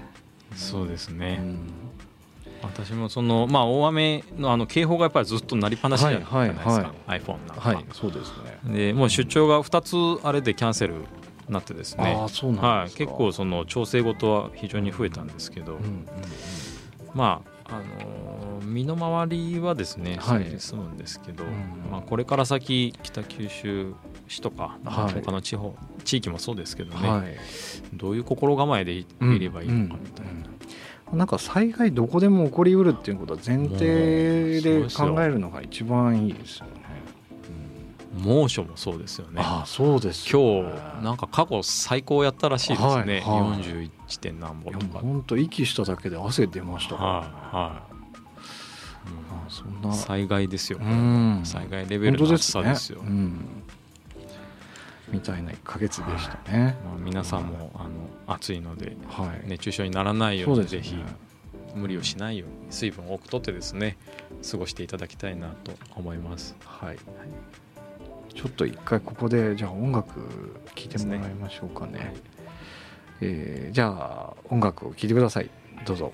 [0.55, 1.59] い、そうですうね、ん。
[2.62, 8.33] 私もその、まあ、大雨のあの警報がやっぱりずっと鳴りっぱなしじゃないですか、はいはい iPhone なんか、はい、そうです
[8.64, 8.75] ね。
[8.75, 11.01] でもう出張が2つあれでキャンセルに
[11.51, 12.15] なってですね。
[12.15, 12.91] はい。
[12.95, 15.79] 結構その調整事は非常に増えたんですけど、
[17.15, 20.45] まああのー身の回りはですねそはい。
[20.45, 23.95] れで済むんですけど、うんまあ、これから先北九州
[24.29, 25.15] 市とか、はい。
[25.15, 27.37] 他の地方地域もそうですけどね、はい。
[27.95, 29.07] どういう心構えでい,、
[29.39, 30.33] ればいいのかみたいな。
[30.33, 30.47] うん
[31.13, 31.19] うん。
[31.19, 36.80] なんか災害どこでも起こりうるっていうことは前提で考えるのが一番いいですよね。
[38.12, 43.20] 猛暑もそうですよねああそうですよ今ね、日なんか過去最高やったらしいですね、はいはい
[44.09, 44.20] 41.
[44.20, 44.99] 点何本とか。
[44.99, 47.90] 本当息しただけで汗出ましたはいはい
[49.46, 53.03] あそんな災害ですよ、うん災害レベルの暑さですよ。
[53.03, 53.62] ねうん
[55.12, 56.77] みたいな1ヶ月でしたね。
[56.85, 57.90] まあ、皆さんもあの
[58.29, 59.49] 暑いのではい。
[59.49, 61.03] 熱中症にならないようにぜそうですね
[61.73, 63.96] ひ無理をしないように水分を多くとってですね
[64.49, 66.55] 過ごしていただきたいなと思います。
[66.64, 66.99] はい。
[68.35, 70.21] ちょっと一回ここでじゃあ音楽
[70.75, 71.99] 聴いてもらいましょうかね。
[71.99, 72.14] はい
[73.23, 75.51] えーじゃあ音楽を聴いてください。
[75.85, 76.12] どうぞ。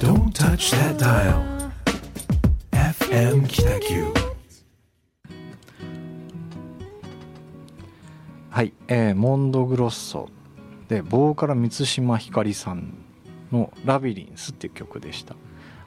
[0.00, 1.70] Don't touch that dial.
[2.72, 4.12] FM Kitaku.
[8.50, 10.28] はい、えー MONDO GROSSO
[10.88, 12.94] でボーカル満島ひかりさん
[13.50, 15.34] の「ラビリンス」っていう曲でした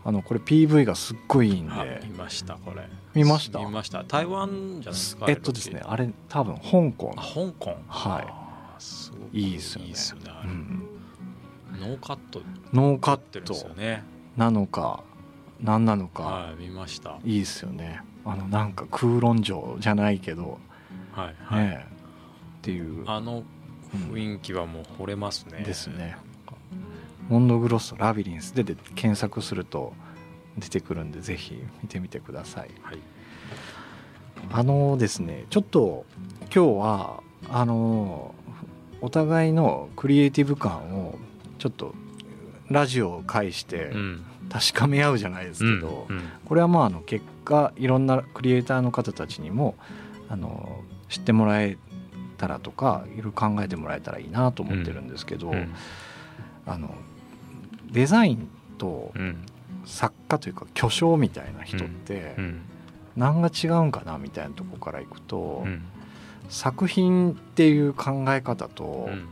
[0.08, 2.88] あのこれ PV がすっごいいいんあで見ましたこれ。
[3.14, 3.60] 見ました？
[3.60, 4.06] 見ました。
[4.06, 5.26] 台湾じゃないですか。
[5.28, 7.76] えっとですねあれ多分香港あ香港。
[7.90, 8.22] は
[9.34, 10.32] いいいですよねいいですよね。
[10.46, 10.88] うん、
[11.82, 12.42] ノーカット
[12.72, 14.04] ノーカットね。
[14.38, 15.04] なのか
[15.60, 17.18] 何なのかはい見ました。
[17.26, 20.58] いいですよねあのなんか九龍城じゃないけど
[21.12, 21.66] はいはい。
[21.66, 21.86] ね
[22.60, 23.44] っていうあの
[23.94, 25.64] うん雰囲気はもう惚れますね。
[25.66, 26.16] ですね
[27.30, 29.94] モンドグロッソラビリンスでで検索すると
[30.58, 33.00] 出てくるんでぜひ見てみてくださいはい。
[34.52, 36.06] あのですねちょっと
[36.44, 38.34] 今日はあの
[39.02, 41.16] お互いのクリエイティブ感を
[41.60, 41.94] ちょっと
[42.70, 44.24] ラジオを介してうん。
[44.50, 49.76] 確かめ合うじゃないですけど、うんうんこれはまああの結果いろんなクリエイターの方たちにも
[50.30, 51.78] あの知ってもらえ
[52.38, 55.74] たらとかいろいろ考えてもらえたらいいなと思ってるんですけど、うん
[56.66, 56.96] あの
[57.92, 59.38] デザインとうん。
[59.86, 62.62] 作家というか巨匠みたいな人ってうん。
[63.16, 65.82] 何が違うんかなみたいなとこからいくと、うん。
[66.50, 69.26] 作品っていう考え方と、うん。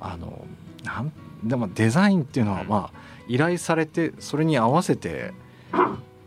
[0.00, 0.44] あの
[0.84, 1.12] なん
[1.44, 2.68] でもデザインっていうのはうん。
[2.68, 5.32] まあ依頼されてそれに合わせて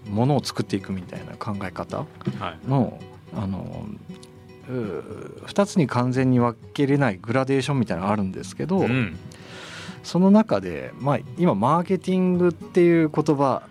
[0.09, 2.05] ものを作っていくみたいな考え方は
[2.63, 2.67] い。
[2.67, 2.99] の
[3.35, 3.85] あの
[4.67, 9.17] 2つに完全に分けれないグラデーションみたいなのがあるんですけど、うん
[10.03, 13.63] その中で、まあ、今マーケティングっていう言葉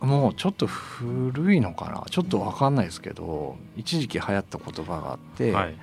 [0.00, 2.04] もうちょっと古いのかな。
[2.08, 5.74] ちょっと分かんないですけど一時期流行った言葉があって、はい。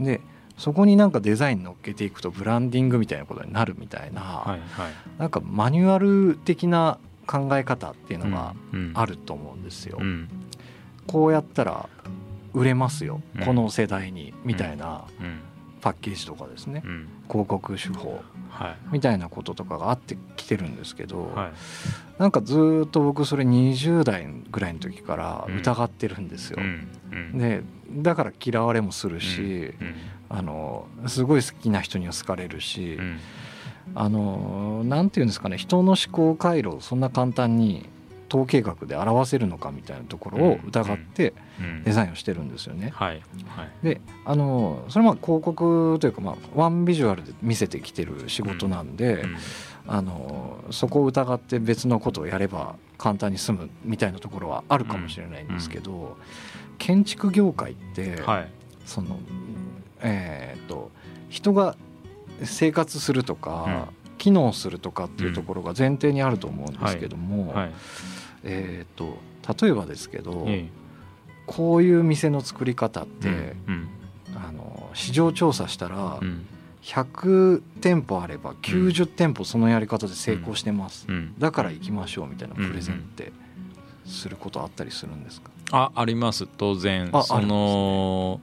[0.00, 0.20] で
[0.58, 4.92] そこになんかデザイン乗っけていくとブランディングみたいなことになるみたいな、はいはい。
[5.18, 9.98] なんかマニュアル的な考え方っていうのがうんあると思うんですよ。
[10.00, 10.28] うん。
[11.06, 11.88] こうやったら
[12.52, 13.44] 売れますよ、うん。
[13.44, 15.40] この世代にみたいなうん。
[15.80, 18.76] パッケージとかですね、うん広告手法はい。
[18.92, 21.52] みたいなこととかがあってきてるんですけど、はい。
[22.18, 26.58] なんかずーっと僕それ20代ぐらいの時から疑ってるんですよ。
[26.60, 26.88] うん。
[27.12, 27.38] うん。
[27.38, 29.94] でだから嫌われもするし、うん。
[30.28, 33.20] あのすごい好きな人には好かれるし、うん。
[33.94, 37.88] あのなんていうんですかね人の思考回路をそんな簡単に
[38.30, 42.92] 統計学で表せるのかみたいなところを疑ってうんデザインをしてるんですよね。
[43.82, 49.36] であのそれはまあ広告というか、まあ、ワンビジュアルで見せてきてる仕事なんで、うん
[49.86, 56.16] あのそこを疑って別のことをやれば簡単に済むみたいなところはあるかもしれないんですけど、
[56.78, 58.52] 建築業界って、はい。
[58.84, 59.18] その
[60.00, 60.90] えーっと
[61.28, 61.76] 人が
[62.44, 63.88] 生活するとか、
[64.18, 67.70] 機能するとかっていうところが前提にあると思うんですけども、はい。
[68.44, 69.18] えーっと
[69.62, 70.68] 例えばですけど、え
[71.46, 73.88] こういう店の作り方っえて、うん
[74.36, 76.46] あの市場調査したらうん。
[76.82, 81.34] 100店舗あれば90店舗そのやり方で成功してます、うん。
[81.38, 83.32] だから行きましょうみたいなプレゼンって
[84.06, 85.50] することあったりするんですか？
[85.72, 86.46] ああります。
[86.46, 87.10] 当然。
[87.22, 88.40] その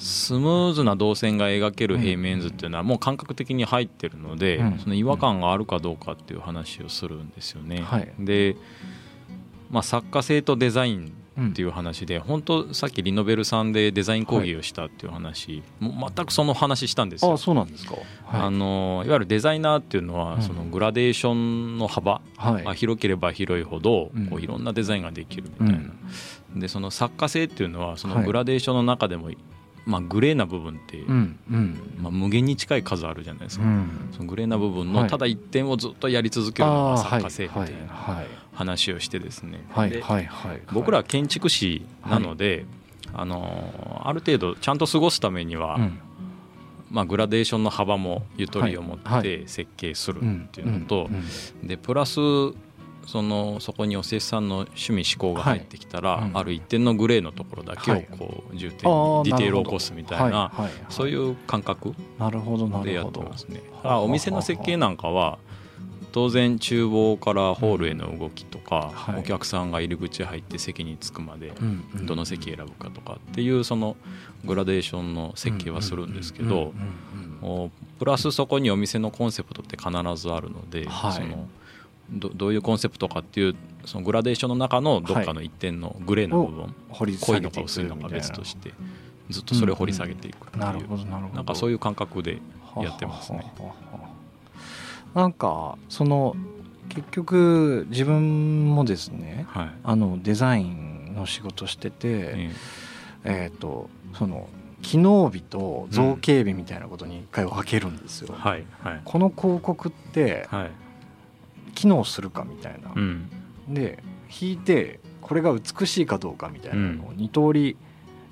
[0.00, 4.78] スムーズな動線が描ける平面図っていうのはもう感覚的に入ってるので、うん。
[4.78, 7.82] その違和感があるかどうかっていう話をするんですよね。
[7.82, 8.10] はい。
[8.18, 8.56] で、
[9.70, 17.34] まあ、作家性とデザインうんっていう話で本当さっきリノベルさんでデザイン講義をしたっていう話、もう全くその話したんですよ。
[17.34, 17.38] あ。
[17.38, 17.94] そうなんですか。
[18.26, 18.50] あはい。
[18.50, 20.20] のいわゆるデザイナーっていうのうん。
[20.20, 22.64] はそのグラデーションの幅はい。
[22.64, 24.26] が広ければ広いほどうん。
[24.26, 25.90] こういろんなデザインができるみたいな、
[26.56, 29.30] でその作家性っていうのはそのグラデーションの中でも、
[29.86, 31.80] まあ、グレーな部分って、うんうん。
[32.00, 34.08] まあ、無限に近い数あるじゃないですか、うん。
[34.12, 35.04] そのグレーな部分はい。
[35.04, 38.26] のただ一点をずっとやり続けるのが作家性みたいなはい。
[38.52, 40.00] 話をしてですね、ははい。
[40.02, 40.28] はい。
[40.72, 42.66] 僕らは建築士なので、
[43.12, 45.98] あのある程度ちゃんと過ごすためには、うん。
[46.90, 49.20] まあ、グラデーションの幅もゆとりを持はい。
[49.20, 51.08] って設計するうんっていうのと、
[51.62, 51.66] うん。
[51.66, 52.18] でプラス
[53.06, 56.30] そのそこにおせさんの趣味思考が入ってきたら、はい。
[56.30, 56.38] うん。
[56.38, 58.08] ある一点のグレーのところだけをはい。
[58.18, 60.62] こう重点あーにディテールを起こすみたいなはい。
[60.62, 60.72] はい。
[60.88, 63.62] そういう感覚なるほどなでやってますね。
[63.82, 65.38] はああお店の設計なんかは
[66.12, 69.20] 当然厨房からホールへの動きとか、はい。
[69.20, 72.06] お客さんが入り口入って席に着くまでうんうん。
[72.06, 73.96] どの席選ぶかとかっていうその
[74.44, 76.72] グラデーションの設計はするんですけど
[77.98, 81.12] プラスそこにお店のコンセプトって必ずあるので、はい。
[81.12, 81.48] その
[82.12, 88.72] どどういうコンセプトかっていうそのグラデーションの中のどっかの一点のグレーの部分、掘り濃いのか下げていく薄いのか別として
[89.30, 91.34] ずっとそれを掘り下げていくっていう、なるほどなるほど。
[91.36, 92.38] なんかそういう感覚で
[92.76, 93.38] やってますね。
[93.38, 94.08] はあはあは
[95.14, 96.36] あなんかその
[96.88, 99.70] 結局自分もですねはい。
[99.84, 102.50] あのデザインの仕事しててえ
[103.24, 103.50] え。
[103.54, 104.48] っとその
[104.82, 108.34] 機能美と造形美みたいなことに一回分けるんですよ。
[108.36, 108.40] え。
[108.40, 109.00] はいはい。
[109.04, 110.70] この広告ってはい
[111.70, 112.92] 機能するかみたいな。
[112.94, 113.00] う。
[113.00, 113.30] ん。
[113.68, 114.02] で
[114.40, 117.76] 引いてこれが美しいかどうかみたいなのを2通り、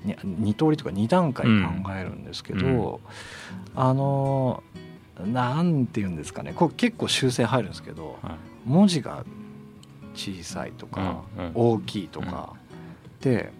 [0.03, 2.99] に2通りとか2段階考えるんですけど、
[3.75, 4.63] あの
[5.25, 6.53] なんて言うんですかね。
[6.53, 8.33] これ結構修正入るんですけどはい。
[8.65, 9.23] 文字が
[10.15, 11.51] 小さいとかうんうん。
[11.53, 12.53] 大きいとか
[13.21, 13.51] で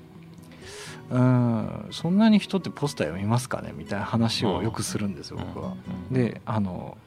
[1.10, 3.74] うんそんなに人ってポスター読みますかね？
[3.76, 5.74] みたいな話をよくするんですよ僕は。
[6.10, 6.13] うん。
[6.13, 6.98] であの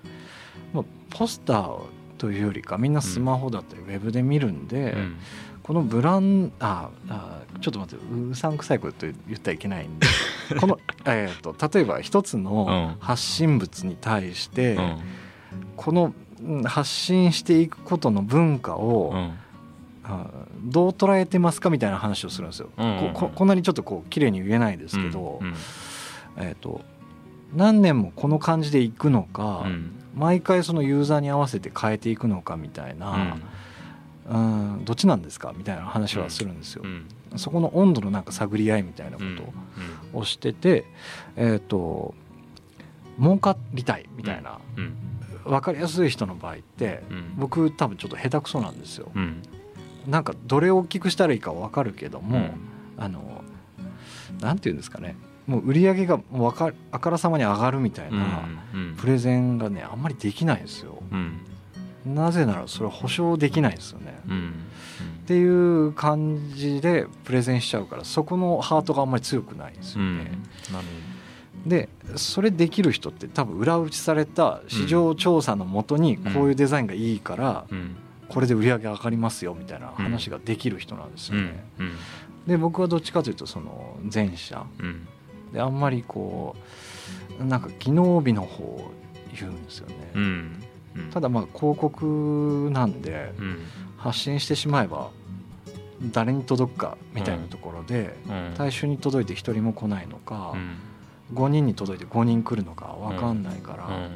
[0.72, 1.80] まあポスター
[2.22, 5.16] というよりかみんなスマホだったりウェブで見るんで、うん。
[5.64, 10.06] このブランああちょっと待ってうさんくさいこと言ったらいけないんで
[10.58, 13.04] この、えー、と例えば一つのうん。
[13.04, 14.98] 発信物に対して、うん。
[15.76, 19.32] このうん発信していくことの文化を、うん。
[20.04, 20.26] あ
[20.62, 22.68] どう捉えてますかみたいな話をするんですよ。
[22.76, 22.86] うん。
[22.86, 25.54] うんうんこここんなにちょっとこう綺麗に言えないですけど、うん。
[26.36, 26.82] えー、と
[27.52, 33.38] 何年もこの感じでいくのか、うん毎回そのユーザーに合わせて変えていくのかみたいな、
[34.28, 35.52] うん、どっちなんですか？
[35.56, 36.82] みたいな話はするんですよ。
[36.84, 37.06] うん。
[37.36, 39.36] そこの温度のなんか探り合いみたいなこうん。
[39.36, 40.84] とをしてて、
[41.36, 42.14] えっ、と
[43.18, 44.94] 儲かりたいみたいな、うん。
[45.44, 47.34] 分かりやすい人の場合って、うん。
[47.36, 49.10] 僕多分ちょっと下手くそなんですよ。
[49.14, 49.42] うん。
[50.06, 52.52] なんかどれを大きくしたらいいか分かるけども、うん。
[52.98, 53.42] あの
[54.40, 61.02] なんていうんですかねもう売り上げがもうわかあからさまに上がるみたいなうんプレゼンがねあんまりできないんですよ。
[61.10, 61.40] うん。
[62.04, 64.20] なぜならそれは保証できないですよね。
[64.28, 64.52] うん。
[65.22, 70.18] っていう感じでプレゼンしちゃうからそこのハートがあんまり強くないんですようん。
[70.18, 70.30] ね。
[70.72, 70.86] なる
[71.66, 77.66] でそれできる人って多分裏打ちされた市場調査のもとにこういうデザインがいいから
[78.28, 81.38] これで売り上げ上がりますよみたいな話ができる人なんですうん。
[81.38, 81.64] よね。
[81.78, 81.92] うん。
[82.48, 85.06] で僕はどっちかというとその前者うん
[85.52, 86.56] であんまりこ
[87.40, 88.90] うなんか機能美の方を
[89.38, 89.94] 言うんですよね。
[90.14, 90.62] うん。
[90.96, 91.10] うん。
[91.10, 93.58] ただまあ広告なんでうん。
[93.96, 95.10] 発信してしまえば
[96.10, 98.54] 誰に届くかみたいなところでうん。
[98.56, 100.76] 大衆に届いて1人も来ないのかうん。
[101.34, 104.10] 5人に届いて5人来るのか分かんないからっ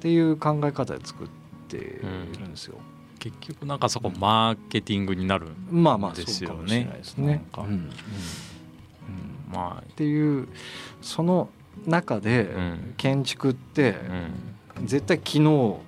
[0.00, 1.28] ていう考え方で作っ
[1.68, 2.76] ているんですよ。
[3.18, 6.54] 結局なんかそこマーケティングになるまあまあですよね。
[6.54, 7.26] そうかもしれないですね。
[7.26, 7.62] なんか。
[7.62, 7.68] うん。
[7.68, 7.90] うん
[9.48, 10.48] うんまっていう
[11.02, 11.48] その
[11.86, 12.94] 中でうん。
[12.96, 13.96] 建築って
[14.84, 15.80] 絶対機能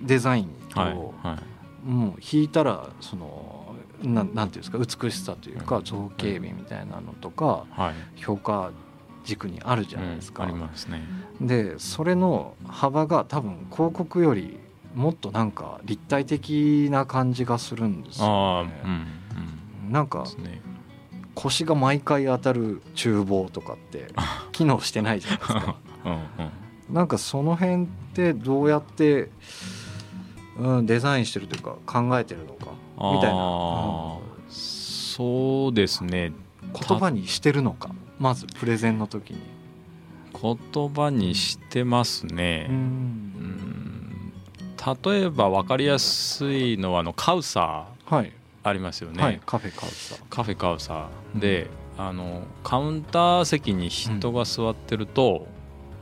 [0.00, 1.88] デザインはいをはい。
[1.88, 5.84] もう引いたらそのなんなんていうんですか美しさというかうん。
[5.84, 8.20] 造形美みたいなのとかはい。
[8.20, 8.70] 評価
[9.24, 10.44] 軸にあるじゃないですか。
[10.44, 10.58] うんあり。
[10.58, 11.02] ますね。
[11.40, 14.58] でそれの幅が多分広告より
[14.94, 19.06] もっとなんか立体的な感じがするんですああようんね。
[19.86, 19.92] うん。
[19.92, 20.24] なんか
[21.34, 24.06] 腰が毎回当たる厨房とかって
[24.52, 25.76] 機能してないじゃないですか。
[26.04, 26.20] うんうん
[26.90, 29.30] なんかその辺ってどうやって、
[30.58, 32.72] うん、デザインしてるというか考えてるのか
[33.14, 36.32] みたいな、あうんそうですね。
[36.88, 39.38] 言葉にしてるのかまずプレゼンの時に。
[40.40, 42.76] 言葉にしてますね、うん。
[42.76, 44.32] うん。
[45.02, 48.32] 例えば分かりやすいのはあのカウサはい、ー
[48.64, 49.40] ありますよね、はい。
[49.44, 50.16] カフェカウサ。
[50.30, 51.08] カフェカウサ。
[51.36, 55.46] ーで、あのカウンター席に人が座ってると、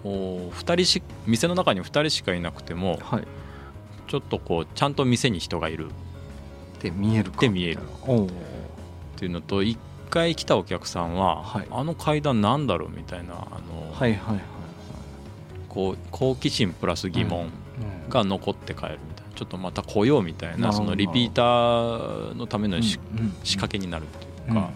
[0.05, 3.27] お二人し店の中に2人しかいなくてもはい。
[4.09, 5.89] ちょっとこうちゃんと店に人がいる。
[6.81, 7.41] で見えるか。
[7.41, 7.81] で見える。
[8.07, 8.29] おおっ
[9.17, 9.77] ていうのと1
[10.11, 11.67] 回来たお客さんは、はい。
[11.71, 14.41] あの階段なんだろうみたいなあの、はいはいはい
[15.73, 17.51] こう好奇心プラス疑問はい
[18.11, 18.99] が残って帰る
[19.43, 24.71] ちょっとまた来ようみたいなそのリピーターのためのしうんうん仕掛けになるっていううんか、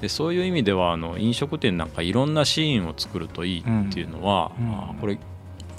[0.00, 5.14] でそういう意味ではあの飲食店なんかいろんなシーンを作るといいっていうのは、うんあこれ、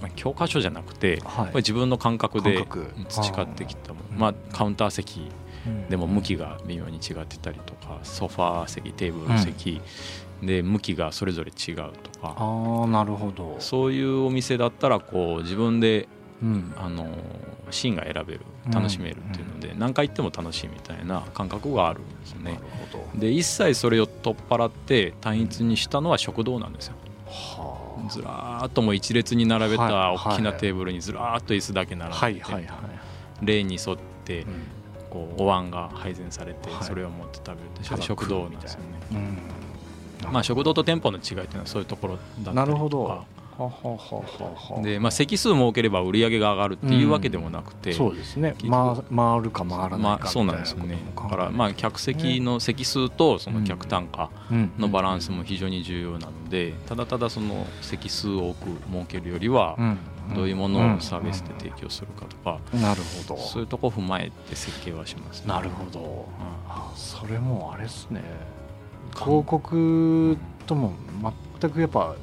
[0.01, 1.45] まあ教科書じゃなくて、はい。
[1.47, 2.65] これ自分の感覚で
[3.09, 5.29] 培ってきたもまあ、カウンター席
[5.67, 5.89] うん。
[5.89, 9.81] でも向きが微妙に違ってたりとかソファー席テーブル席
[10.41, 13.57] で向きがそれぞれ違うとか、ああなるほど。
[13.59, 16.07] そういうお店だったらこう自分で
[16.41, 16.73] うん。
[16.77, 17.07] あの
[17.71, 18.41] シーンが選べる
[18.71, 22.59] 楽しめるっていうので、何回行っても楽しいみたいな感覚があるんですよね。
[23.15, 26.95] で一切それを取っ払って単一にしたのは食堂なんですよ。
[27.27, 32.41] はずらーっともう一列に並べたはい大きなテーブルにずらーっと椅子だけ並あべて、
[33.41, 34.47] 例に沿ってうん。
[35.09, 36.83] こうお椀が配膳されてはい。
[36.83, 37.57] それを持って食べる
[37.95, 38.85] って食堂なんですよね
[40.23, 40.31] うん。
[40.31, 43.25] まあ食堂と店舗の違いっていうのはそういうところだったりとか
[44.81, 48.55] で、まあ、席数設ければ売り上げが上がるっていうわけでもなくて、そうですね。
[48.63, 50.97] ま回るか回らないかまあ、そうなんですよね。
[51.15, 54.29] だからまあ客席の席数とその客単価
[54.77, 59.77] のバランスも非常に重要なのでただただその席数を多く設けるよりは
[60.35, 63.41] どういうものをサービスで提供するかとかなるほど。
[63.41, 65.47] そういうとこ踏まえて設計はしますね。
[65.47, 65.99] なるほど。
[65.99, 66.05] うん。
[66.69, 68.21] あそれもあれですね。
[69.13, 70.93] か広告とも
[71.59, 72.15] 全くやっぱ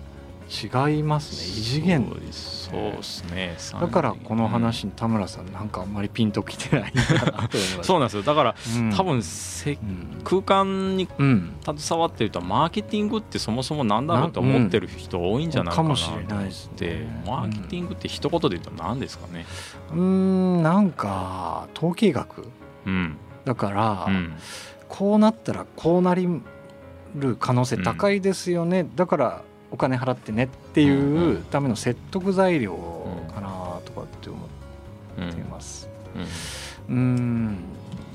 [0.48, 1.60] 違いますね。
[1.60, 2.06] 異次元。
[2.08, 3.24] そうですそうです
[3.72, 7.02] ねだからこの話に田村さんなんかあんまりピンときてないな
[7.82, 8.22] そうなんですよ。
[8.22, 8.92] だからうん。
[8.92, 10.20] 多分せうん。
[10.24, 11.52] 空間にうん。
[11.76, 17.22] 携わってるとマーケティングってそもそもなんだろうと思ってる人多いんじゃないかなかもしれないですでね。
[17.26, 19.46] マーケティングって一言で言うと何ですかね。
[19.92, 22.48] うーんなんか統計学。
[22.86, 23.16] うん。
[23.44, 24.32] だから、うん。
[24.88, 26.28] こうなったらこうなり
[27.16, 32.76] る可能性高いですよね、だからお金払ってねってうんいううための説得材料
[33.34, 34.38] かなとかって思
[35.18, 35.88] うんっています。
[36.88, 37.58] うん。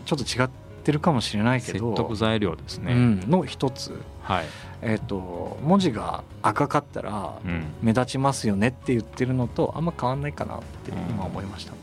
[0.05, 0.49] ちょっと違っ
[0.83, 3.93] てるかもしれないけ説ど得材料ですね、うん、の一つ、
[4.23, 4.45] はい、
[4.81, 7.65] えー、と文字が赤かったらうん。
[7.81, 11.73] 目立ちますよねって言ってるのとあんま変わんないかなって今思いました。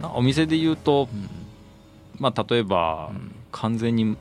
[0.00, 1.28] なお店で言うと、うん。
[2.18, 3.34] まあ、例えば、うん。
[3.54, 4.16] 完全に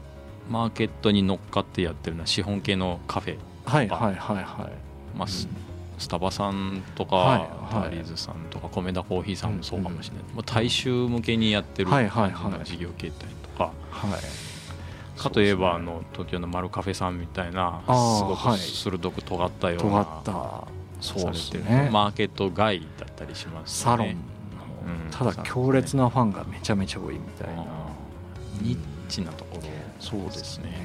[0.49, 5.17] マーケットに乗っかってやってるのは資本系のカフェ、はいはいはいはい。
[5.17, 5.47] まあス
[5.99, 7.39] スタバさんとか、はい
[7.75, 7.89] はい。
[7.89, 12.31] タリーズさんとか米田コーヒーさんもそうかもしれない、もう大衆向けにやってるはいはいはい。
[12.31, 17.91] 感じの事業形態とか、はい、かといえば、あの東京のマルカフェさんみたいなす
[18.23, 18.57] ごくはい。
[18.57, 20.67] 鋭く尖ったような、尖った。
[20.99, 21.89] そうですね。
[21.91, 23.97] マーケット外だったりしますよね。
[23.97, 24.13] サロンの、
[25.05, 25.11] うん。
[25.11, 27.63] ただ強烈なファンがめちゃめちゃ多いみたいな、
[28.61, 29.63] ニッチなところ
[29.99, 30.82] そうですね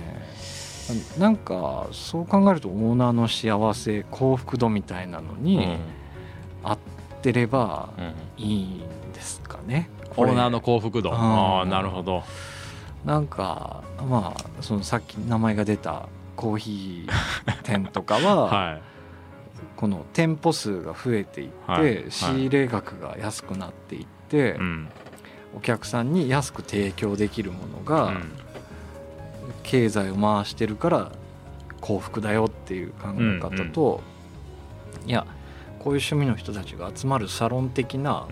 [1.18, 5.43] なんかそう考えるとオーナーの幸せ幸福度みたいなのうん。
[5.43, 5.78] に
[6.62, 6.78] 合っ
[7.22, 8.14] てればうん。
[8.45, 11.11] いいんですかね、オーナーの幸福度。
[11.11, 12.22] うんああなるほど。
[13.05, 18.82] なんかまあそのさっき名前が出たコーヒー店とかは、 はい。
[19.76, 22.05] この店舗数が増えていって、はい。
[22.11, 24.89] 仕入れ額が安くなっていって、うん。
[25.57, 28.22] お客さんに安く提供できるものうが、ん
[29.69, 31.12] 経済を回してるから
[31.83, 34.01] 幸福だよっていう考え方と、
[35.07, 35.27] いや
[35.79, 38.27] こういう趣味の人たちが集まるサロン的な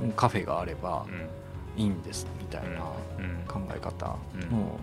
[0.00, 0.12] うん。
[0.12, 1.04] カフェがあれば
[1.76, 1.82] うん。
[1.82, 2.68] いいんですみたいな
[3.18, 3.44] うん。
[3.46, 4.50] 考え方うん。
[4.50, 4.78] の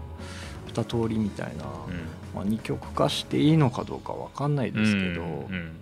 [0.67, 2.35] 二通りみたいな、うん。
[2.35, 5.27] まあ、二極化していいのかどうかわかんないですけど、うん。
[5.27, 5.73] うん。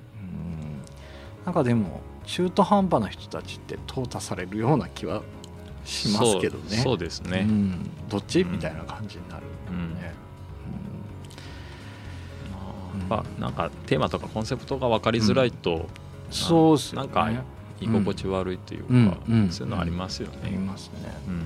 [1.45, 5.23] なんかでも中途半端な人たちって淘汰されるような気は
[5.85, 6.77] しますけどね。
[6.77, 9.93] そうですね、うん、どっち、うんみたいな感じになるうん。
[9.95, 10.13] ね。
[13.09, 15.87] やっぱなんかテーマとかコンセプトが分かりづらいと
[16.29, 17.07] そうっすよね。
[17.07, 17.43] なんか
[17.79, 19.17] 居心地悪いというか、
[19.49, 20.57] そういうのありますよありね。
[20.59, 21.13] ますね。
[21.27, 21.43] うん。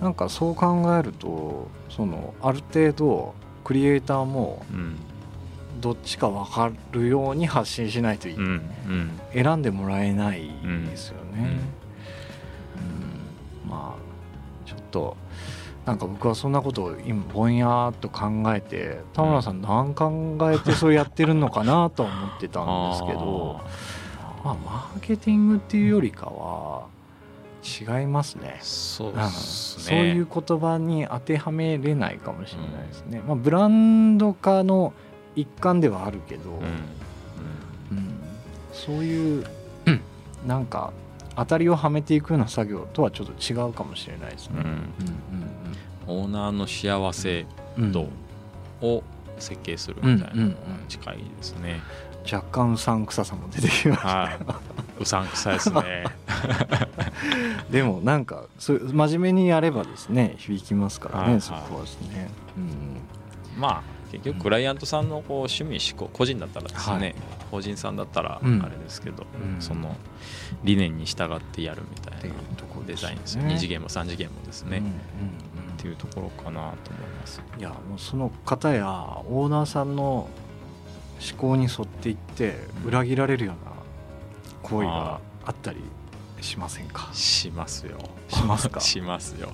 [0.00, 4.96] なんかそう考えるとそのある程度クリエイターもうん。
[5.80, 8.42] どっちか分かるように発信しないというん。
[8.44, 9.20] うん。
[9.34, 10.48] 選んでもらえない
[10.88, 11.58] ですよね。
[11.78, 11.83] うん
[13.74, 15.16] まあちょっと
[15.84, 23.60] なんか僕はそんなことを今ぼんやっと考えて田村さん何考えてそうやってるのかなとは思ってたんですけど
[24.42, 26.86] まあマーケティングっていうよりかは
[27.64, 28.58] 違いますね。
[28.60, 29.22] そうね。
[29.30, 33.22] そういう言葉に当てはめれないかもしれないですね。
[33.26, 34.92] まあ、ブランド化の
[35.34, 36.52] 一環ではあるけど、う
[37.94, 37.96] ん。
[37.96, 38.14] うん。
[38.70, 39.46] そういう
[40.46, 40.92] なんか
[41.36, 44.60] 当たりをはめていくような作業とはちょっと違うかもしれないですね。
[44.60, 45.54] うんうん
[46.06, 47.46] オーナーの幸せ
[47.78, 48.08] 度
[48.82, 49.02] を
[49.38, 50.56] 設計するみたいなのが
[50.86, 51.80] 近いですね。
[52.30, 54.08] 若干うさんくささも出てきました。
[54.08, 54.38] はい。
[55.00, 56.04] うさんくさいですね。
[57.70, 62.30] でもなんかそういう真面目にやればですね響きますからね、はいそこはですね。
[62.56, 67.14] うんまあ結局クライアントさんのこう趣味思考個人だったらですね、はい。
[67.50, 68.62] 法人さんだったらうん。
[68.62, 69.60] あれですけど、うん。
[69.60, 69.96] その
[70.62, 73.54] 理念に従ってやるみたいなところデザインですよ、ね。
[73.54, 74.90] 2次元も3次元もですね、うんうん
[75.74, 77.42] っていうところかなと思います。
[77.54, 78.86] うんいやもうその方や
[79.28, 80.28] オーナーさんの
[81.30, 82.88] 思考に沿っていってうん。
[82.88, 83.72] 裏切られるような
[84.62, 85.80] 行為があったり
[86.40, 87.10] しませんか？
[87.12, 87.98] しますよ。
[88.28, 88.80] しますか？
[88.80, 89.50] しますよ。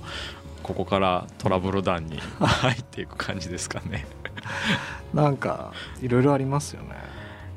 [0.63, 4.05] ここからトラブル団に入っていく感じですかね。
[5.13, 5.71] なんか
[6.01, 6.89] いろいろありますよね。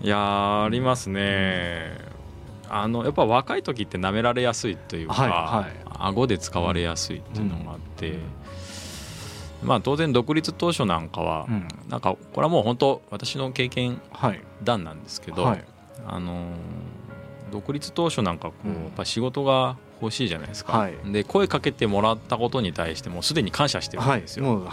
[0.02, 1.96] いやーありますね。
[2.68, 5.72] あのやっぱ若い時って舐められやすいというか、はいはい。
[5.98, 8.18] 顎で使われやすいっていうのがあって、
[9.62, 11.68] まあ当然独立当初なんかは、うん。
[11.88, 14.40] なんかこれはもう本当私の経験はい。
[14.62, 15.64] 談なんですけど、はい。
[16.06, 16.38] あのー
[17.52, 18.74] 独立当初なんかこう、うん。
[18.74, 20.94] やっぱ仕事が欲しいじゃないですか、はい。
[21.12, 24.22] で声かけてもらったことに対してもうすでに感謝してるんはい。
[24.22, 24.40] です。
[24.40, 24.66] よ、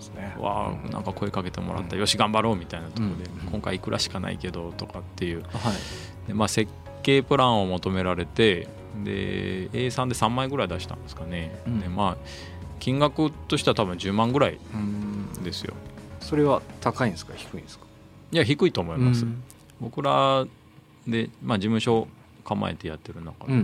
[0.00, 0.34] すね。
[0.38, 0.88] わうん。
[0.88, 2.00] あなんか声かけてもらった、うん。
[2.00, 5.42] よし頑張ろうみたいなところで、うん今回いくらしかないけどとかっていう。
[5.42, 5.48] はい。
[6.28, 6.70] で、まあ、設
[7.02, 8.68] 計プランを求められて
[9.04, 11.80] で A3 で3枚ぐらい出したんですかね、うん。
[11.80, 12.16] でまあ
[12.80, 15.42] 金額としては多分10万ぐらいうん。
[15.44, 15.74] ですよ。
[16.20, 17.32] それは高いんですか？
[17.36, 17.86] 低いんですか？
[18.32, 19.42] いや低いと思います、うん。
[19.80, 20.44] 僕ら
[21.06, 22.08] で、まあ、事務所
[22.44, 23.58] 構えてやってる中では、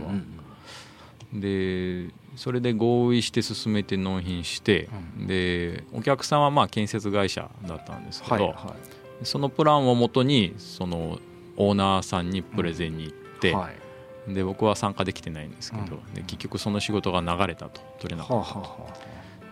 [1.33, 1.41] うん。
[1.41, 4.89] でそれで合意して進めて納品して、
[5.23, 8.77] うでお客さんはまあ建設会社だったんですけど、はいは
[9.23, 11.19] そのプランをもとにその
[11.57, 14.35] オーナーさんにプレゼンに行って、いはい。
[14.35, 16.15] で僕は参加できてないんですけど、うん。
[16.15, 18.95] で結局その仕事が流れたと取れなかったと、はあはあはっ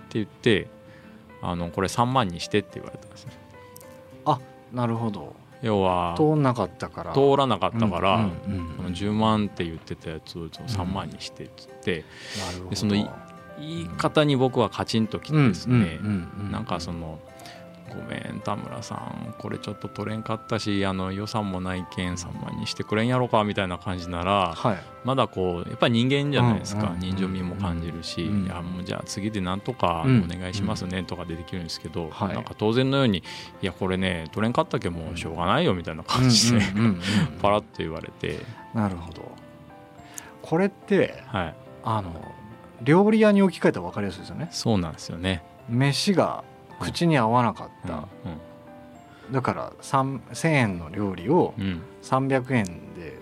[0.09, 0.68] て言って
[1.43, 3.33] あのこれ3万にしてって言われたんですね。
[4.24, 4.41] ああ
[4.76, 7.13] なるほど要は通んなかったから。
[7.13, 8.77] 通らなかったから、うんうんうん。
[8.77, 12.05] この10万って言ってたやつを3万にしてっつって、
[12.71, 13.09] でそのい
[13.59, 15.99] 言い方に僕はカチンときてですね、
[16.51, 17.19] なんかその
[17.91, 19.34] ごめん田村さん。
[19.38, 24.78] これちょっと取れんかったしあの予算もないけん3万にしてくれんやろかみたいな感じならはい。
[25.05, 26.93] まだこうやっぱり人間じゃないですか、うん。
[26.95, 28.45] うん人情味も感じるし、うん。
[28.47, 32.34] いやもうじゃあ次でなんとかうんお願いしますねとかでできるんですけど、はい。
[32.34, 33.18] なんか当然のように
[33.62, 37.01] いやこれね取れんかったけんもうしょうがないよみたいな感じで、うんうんうんうん。
[37.41, 38.41] パラッと言われて、
[38.74, 39.32] なるほど。
[40.43, 42.12] これってはい、あの
[42.82, 44.49] 料理屋に置き換えたら分かりやすいですよね。
[44.51, 45.43] そうなんですよね。
[45.68, 46.43] 飯が
[46.81, 48.09] 口に合わなかっうんた、
[49.33, 51.64] だから3 1000円の料理をうん。
[51.64, 52.64] うん300円
[52.95, 53.18] で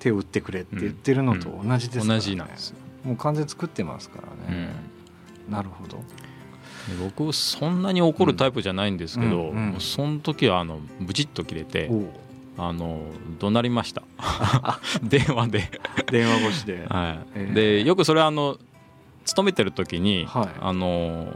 [0.00, 2.14] 手を打ってくれって言ってるのと同じですから、ね。
[2.14, 4.62] 同じなんですよ、もう完全に作ってますからうん。
[4.66, 4.68] ね、
[5.48, 5.98] なるほど。
[5.98, 6.02] で
[7.02, 9.70] 僕そんなに怒るタイプじゃないんですけど、うんうん。
[9.70, 11.88] もうその時はあのブチッと切れて
[12.58, 13.00] あの
[13.38, 14.02] 怒鳴りました。
[15.02, 15.70] 電話で、
[16.10, 16.84] 電話越しで。
[16.88, 17.18] はい。
[17.36, 17.54] えー。
[17.54, 18.58] でよくそれあの
[19.24, 20.48] 勤めてる時に、はい。
[20.60, 21.32] あの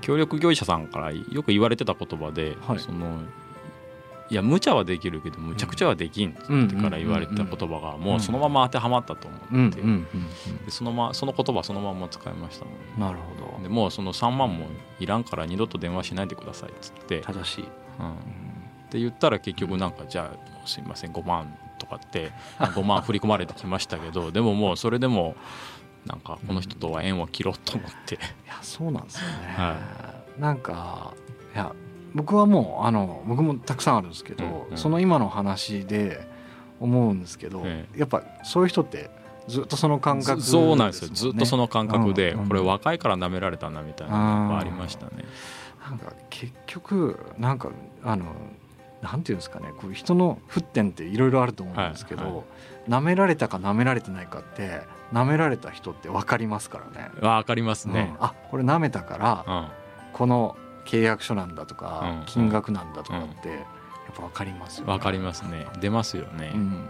[0.00, 2.78] 協力業者さんからよく言われてた言葉で、はい。
[2.78, 3.20] その
[4.30, 13.34] いや無茶はできるけどむちゃくちゃはできんってから言われてた言葉がもうそのまま当てはまったと思って、でそのまその言葉そのまま使いましたもんうんなるほ
[13.64, 14.66] でもうその3万も
[15.00, 18.14] いらんから二度と電話しないでくださいっつって、ど正しい、うん、っ
[18.90, 25.34] て言ったら結局なんかじゃあすいません5万とかって 5万振り込まれてきましたけどでももうそれでも
[26.06, 29.76] なんかこの人とは縁を切ろうと思って、いやそうなんですよね、は
[30.38, 31.14] なんか
[31.54, 31.72] いや
[32.14, 34.76] 僕はもうあの僕もたくさんあるんですけど、うんうん。
[34.76, 36.26] その今の話で
[36.80, 39.10] 思うんですけど、えやっぱそういう人って
[39.48, 41.10] ずっとその感覚ずそうなんですよ。
[41.12, 42.48] ずっとそのの感覚で、うんうん。
[42.48, 45.24] これ若いから舐められたなみたいなのがありましたね。
[45.82, 47.70] なんか結局なんか
[48.04, 48.26] あの
[49.02, 49.72] なんていうんですかね。
[49.80, 52.42] こう人の沸点っていろいろあると思うんですけど、はいは
[52.88, 54.82] 舐められたか舐められてないかって
[55.12, 57.10] 舐められた人って分かりますからね。
[57.20, 58.14] わかりますね。
[58.18, 58.24] うん。
[58.24, 59.68] あこれ舐めたからうん。
[60.12, 63.60] この契約書なんだとか、うん金額なんだとかって、やっ
[64.14, 64.92] ぱ分かりますよ、ね。
[64.92, 65.66] わかりますね。
[65.80, 66.52] 出ますよね。
[66.54, 66.60] うん。
[66.60, 66.88] うん。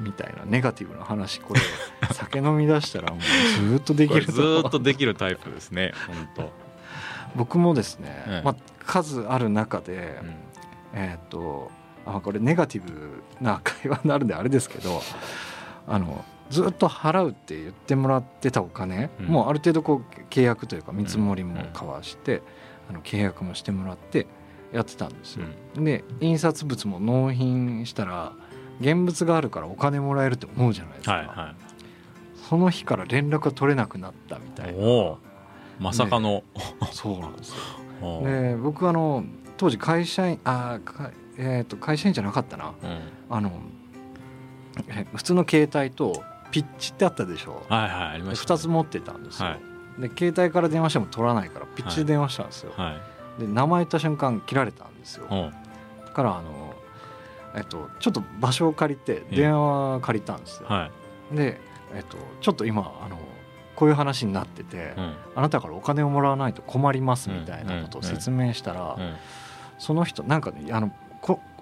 [0.00, 1.60] みたいなネガティブな話これ
[2.12, 3.20] 酒飲み出したらもう
[3.68, 5.92] ずっとできるずーっとできるタイプですね
[6.36, 6.50] 本
[7.36, 10.34] 僕もですね、ええまあ、数ある中で、当、うん。
[10.94, 11.70] えーっと
[12.06, 15.02] あこれネガティブな会話になるんであれですけど
[15.86, 19.26] あのずっと払うって言ってもらってたお金、うん。
[19.26, 22.42] もうある程度こう契約というか見積もりも交わして、
[22.88, 24.26] あの契約もしてもらって
[24.72, 25.46] やってたんですよ。
[25.76, 28.32] で印刷物も納品したら
[28.80, 31.54] 現物があるからお金もらえるって思うじゃないですか、はいは
[32.48, 34.72] その日から連絡が取れなくなったみたいな。
[34.72, 35.18] いおお。
[35.80, 36.44] まさかの、
[36.92, 38.22] そうなんですよ。
[38.22, 39.24] で僕あの
[39.56, 40.78] 当時会社員あ
[41.36, 42.74] えー、と会社員じゃなかったな。
[42.82, 43.00] うん。
[43.30, 43.50] あの
[44.88, 47.62] え普通の携帯とピッチってあったでしょ。
[47.68, 49.56] はいはいありました、2つ持ってたんですよ、は
[49.98, 50.02] い。
[50.02, 52.98] で携帯から電話しても取らないからピッチで電話したんですよ、は
[53.38, 53.40] い。
[53.40, 55.26] で名前言った瞬間切られたんですよ。
[56.04, 56.74] だからあの、
[57.56, 60.90] えっと、ちょっと場所を借りてえ電話借りたんですよ、は
[61.32, 61.36] い。
[61.36, 61.60] で、
[61.94, 63.18] えっと、ちょっと今あの
[63.74, 65.14] こういう話になってて、うん。
[65.34, 69.14] あなたからお金をもらわないと困りますみたいなことを説明したら、うん。
[69.78, 70.94] その人なんかねあのこ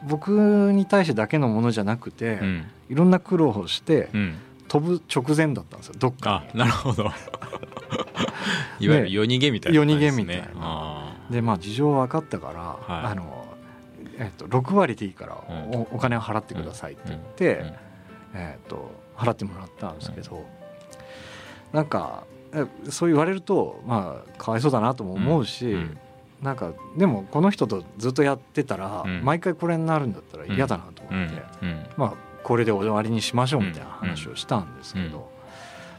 [0.05, 2.67] 僕に対してだけのものじゃなくて、うん。
[2.91, 4.35] いろんな苦労をして、うん。
[4.69, 5.95] 飛ぶ直前だったんですよ。
[5.99, 6.59] どっあかに。
[6.59, 7.05] なるほど。
[8.81, 10.47] いわゆる夜逃げみたいなね、夜逃げみたいな。
[10.57, 13.13] あでまあ事情分かったから、はい。
[13.13, 13.47] あの
[14.19, 15.81] えっと6割でいいからうん。
[15.81, 17.75] おお金を払ってくださいって言って、
[18.35, 20.45] えっと払ってもらったんですけど、
[21.73, 25.81] なんかえそう言われるとまあかわいそうだなとも思うし、うん。
[25.81, 25.99] うん
[26.43, 29.25] なんかでもこの人とずっとやってたら、うん。
[29.25, 31.87] 毎回これになるんだったら嫌だなとうん思って、うん。
[31.97, 35.25] まあこれで終わりにしましょうみたいな話をしたんですけど、うん。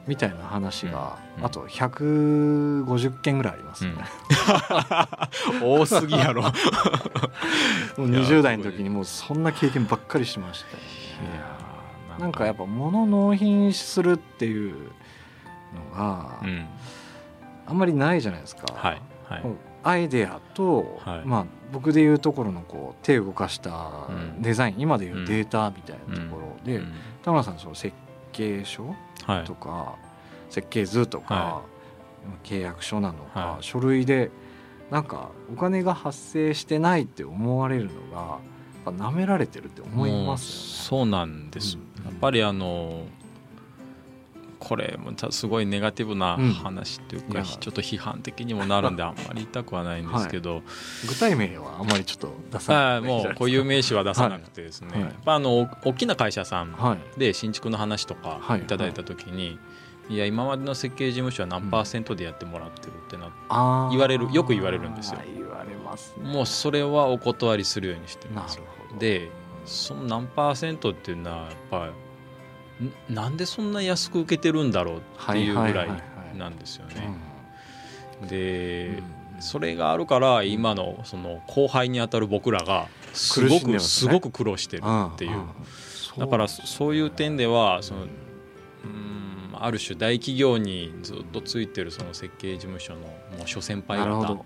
[0.06, 1.46] みたいな話が、うん。
[1.46, 3.94] あと150件ぐらいありますね、
[5.64, 6.41] 多すぎやろ。
[7.98, 11.36] もういや20代の時にもうそんな経験ばっかりしましたよね。
[11.36, 12.46] いやーなんか。
[12.46, 14.74] やっぱ物納品するっていう
[15.94, 16.66] のがうん。
[17.66, 19.02] あんまりないじゃないですか、はい。
[19.30, 21.22] はいアイデアと、はい。
[21.26, 24.42] まあ、僕でいうところのこう手を動かしたうん。
[24.42, 26.94] デザイン、今でいうデータみたいなところで、うん。
[27.24, 27.96] 田村さんその設
[28.32, 29.44] 計書はい。
[29.46, 29.96] とか、
[30.50, 31.62] 設計図とか、は
[32.44, 33.64] 契約書なのか、はい。
[33.64, 34.32] 書類で
[34.92, 38.40] なんかお金が発生してないって思われるのがやっ
[38.86, 41.04] ぱ舐められてるって思いますよね。
[41.04, 42.06] そうなんです、うん。
[42.06, 43.04] やっぱりあの
[44.64, 46.53] これもたすごいネガティブなうん。
[46.53, 47.43] 話っていうか、いや。
[47.43, 50.64] ちょっと批判的にもなるんであんまり言いたくはないんですけど、
[51.07, 53.14] 具体名はあまりちょっと出さは、ないい。
[53.14, 55.01] もう固有名詞は出さなくてですね、はい。
[55.01, 57.20] やっぱあのお大きな会社さんはい。
[57.20, 58.61] で新築の話とかはい。
[58.61, 59.59] いただいた時に、
[60.09, 63.89] い、や今までの設計事務所は何パーセントでやってもらってるってなって、あー。
[63.91, 65.20] 言われるよく言われるんですよ。
[65.36, 66.30] 言われますね。
[66.30, 68.61] もうそれはお断りするようにしてるんなです
[68.99, 69.30] で
[69.66, 71.91] その何パーセントっていうのはやっぱん
[73.10, 75.90] なんでそんな安く受けてるんだろうっていうぐらい
[76.38, 77.16] なんですよね。
[78.28, 79.02] で、
[79.40, 85.42] それがあるから今のその後輩にあたる僕らがすごくすごく苦労してるっていう。
[86.18, 93.08] だからそういう点ではそのうんある種大企業にずっとついてるその設計事務所のも
[93.46, 94.46] う諸先輩方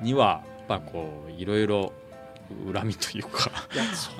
[0.00, 1.92] にはやっぱこういろいろ
[2.72, 3.50] 恨みというか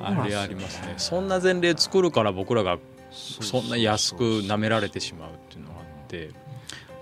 [0.02, 0.94] あれありますね。
[0.96, 2.78] そんな前例作るから僕らが
[3.12, 6.30] そんな安く舐められてしまうっていうのがあって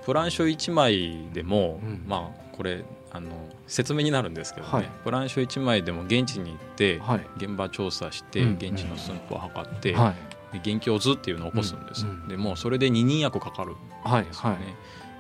[0.05, 2.05] プラン書1枚でも、うん。
[2.07, 3.29] まあこれあの
[3.67, 4.91] 説明になるんですけどね、はい。
[5.05, 7.27] プラン書1枚でも現地に行ってはい。
[7.37, 8.53] 現場調査してうん。
[8.55, 10.15] 現地の寸法を測って、は
[10.53, 10.59] い。
[10.59, 14.61] で現況図っていうのを起こすんです、でもうそれで二人役かかるんはいですよね、は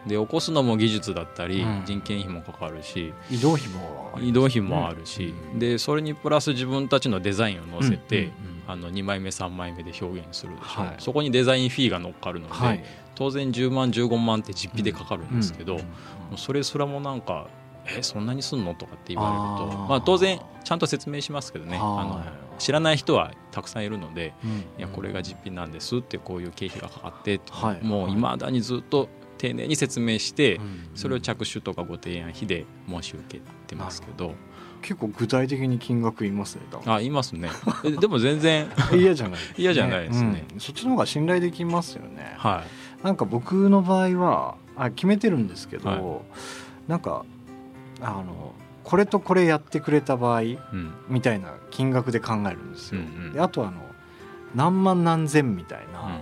[0.06, 0.08] い。
[0.08, 1.82] で起こすのも技術だったり、うん。
[1.84, 5.58] 人件費もかかるし移動費も移動費もあるし、うん。
[5.58, 8.32] でそれにプラス自分たちのデザインを載せて、
[8.72, 10.94] あの2枚目3枚目で表現するでしょ、はい。
[10.98, 12.84] そこにデザインフィーが乗っかるので、はい。
[13.14, 15.80] 当然10万15万って実費でかかるんですけど、
[16.36, 17.48] それすらもなんか
[17.86, 21.76] 「えそんなにすんの?」とかって言われるとまあ、当然ちゃんと説明しますけどね。
[21.76, 24.50] あのはい知らない人はたくさんいるのでうん。
[24.50, 27.52] いやこれが実費なんですってこういう経費がかかってって。
[27.52, 27.82] はい。
[27.82, 28.16] もうい。
[28.16, 29.08] まだにずっと
[29.40, 30.90] 丁寧に説明してうん。
[30.94, 34.34] それを着手とかご提案費で申し受けてますけど。
[34.82, 37.50] 結構具体的に金額言いますねあ言いますね。
[37.84, 39.38] えでも全然 嫌じゃない。
[39.38, 40.46] ね 嫌じゃないですね。
[40.54, 40.60] うん。
[40.60, 42.34] そっちの方が信頼できますよね。
[42.38, 42.64] は
[43.02, 46.90] なんか僕の場合はあ決めてるんですけど、はい。
[46.90, 47.24] なんか
[48.00, 50.92] あのこれとこれやってくれた場合い、うん。
[51.08, 53.32] みたいな金額で考えるんですよ、うんうん。
[53.32, 53.80] であとあの
[54.54, 55.92] 何万何千みたいうん。
[55.92, 56.20] な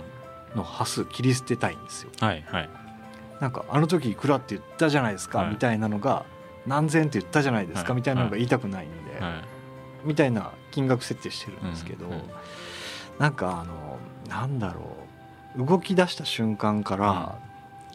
[0.55, 2.11] の端数切り捨てたいんですよ。
[2.19, 2.69] はいはい
[3.39, 5.49] なんかあの時いくらって言ったじゃないですか、はい。
[5.51, 6.25] みたいなのが
[6.67, 7.97] 何千って言ったじゃないですか、はい。
[7.97, 9.33] みたいなのが言いたくないんで、はい。
[10.03, 12.21] みたいな金額設定してるんですけど、うんうん。
[13.17, 13.97] なんかあの
[14.29, 14.81] なんだろ
[15.57, 17.39] う動き出した瞬間から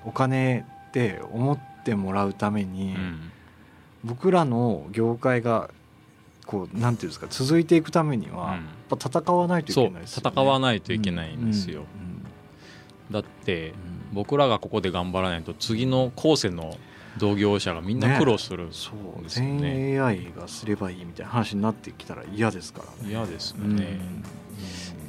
[0.05, 3.30] お金って思ってもらうために、うん。
[4.03, 5.70] 僕らの業界が
[6.47, 8.51] こうなんていうんですか続いていくためには、うん。
[8.51, 8.59] や
[8.95, 10.30] っぱ戦わないといけないですよね。
[10.34, 13.12] 戦わないといけないんですよ、うん。
[13.12, 16.76] だってうん僕らがここで頑張らないと次の後世の
[17.18, 19.92] 同業者がみんな苦労する、そうですよね。
[19.94, 23.10] 全 AI がすればいいみたいな話になってきたら嫌ですからね。
[23.10, 23.76] 嫌ですようん。
[23.76, 24.00] ね、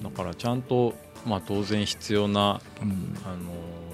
[0.03, 0.93] だからちゃんと、
[1.25, 3.17] まあ、当然必要な、うん。
[3.25, 3.85] あのー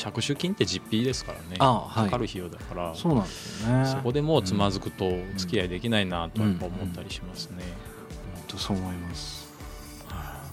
[0.00, 1.56] 着手金って実費ですからね。
[1.58, 2.04] あはい。
[2.06, 2.94] かかる費用だから。
[2.94, 3.86] そうなんですよね。
[3.86, 7.62] そこでもうつまずくとお付き合いできないなとやっぱ思ったりしますね、
[8.34, 9.52] 本当そう思います。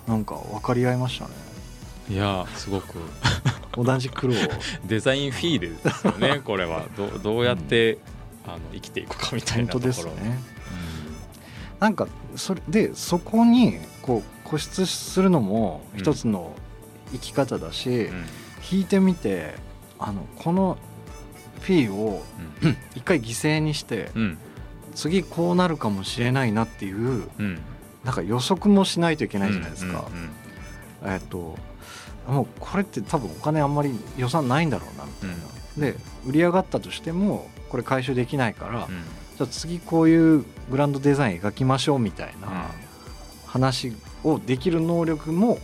[0.06, 1.32] なんか分かり合いましたね。
[2.10, 3.00] いやすごく。
[3.74, 4.38] 同じ苦労を。
[4.86, 6.86] デザインフィールですよね これは。
[6.96, 7.98] どどうやって、
[8.46, 9.86] あの生きていくかみたいなところ。
[9.86, 10.40] ですね。
[11.80, 16.56] なんかそれでそこにこう固執するのも一つの
[17.12, 18.26] 生き方だし、うん。
[18.70, 19.56] 弾いてみて
[20.00, 20.78] あのこの
[21.62, 22.24] フィーを
[22.96, 24.22] 一回犠牲にしてうん。
[24.22, 24.38] うん
[24.96, 27.60] 次こうなるかもしれないなっていううん。
[28.04, 30.06] なんか予測もしないといけないじゃないですか。
[31.04, 31.12] うん。
[31.12, 31.56] えっと
[32.28, 35.36] もうこれって多分お金あんまり予算ないんだろうなみたいな。
[35.78, 39.04] で売り上がったとしてもこれ回収できないから、うん。
[39.38, 42.72] じゃあ次こういうグランドデザイン描きましょうみたいな
[43.46, 45.60] 話をできる能力も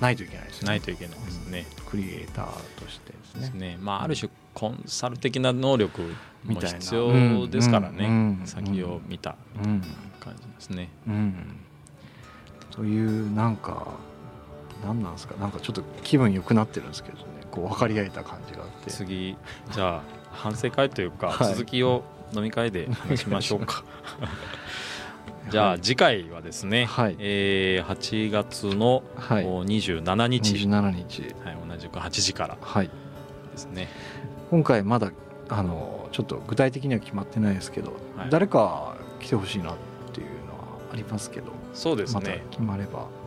[0.00, 0.68] ないといけないですね。
[0.68, 1.66] ないといけないですね。
[1.86, 2.46] クリエイター
[2.82, 3.60] としてですですね。
[3.70, 6.08] ねまあ、ある種コンサル的な能力も
[6.44, 8.38] みたいな必要ですからね、うん。
[8.40, 8.46] うん。
[8.46, 9.82] 先を見たうん
[10.20, 10.90] 感じですね。
[11.06, 11.34] うん、
[12.70, 13.88] というなんか
[14.84, 15.34] 何なんですか？
[15.36, 17.24] なんかちょっと気分良くなってるんですけどね。
[17.50, 18.90] こう分かり合えた感じがあって。
[18.90, 19.36] 次
[19.72, 21.54] じゃあ 反省会というか、はい。
[21.54, 22.02] 続きを
[22.34, 23.82] 飲み会で話しましょうか。
[25.50, 27.16] じゃあ次回はですね、はい。
[27.18, 29.44] えー8月のはい。
[29.46, 31.22] お27日、27日。
[31.44, 32.58] はい、同じく8時から。
[32.60, 32.86] はい。
[32.86, 32.92] で
[33.56, 33.88] すね。
[34.50, 35.10] 今回まだ
[35.48, 38.30] あのちょっと具体的には決まってないですけど、はい。
[38.30, 39.76] 誰か来てほしいなっ
[40.12, 40.58] ていうのは
[40.92, 41.52] ありますけど。
[41.72, 42.44] そうですね。
[42.50, 43.06] 決まれば。
[43.06, 43.17] 具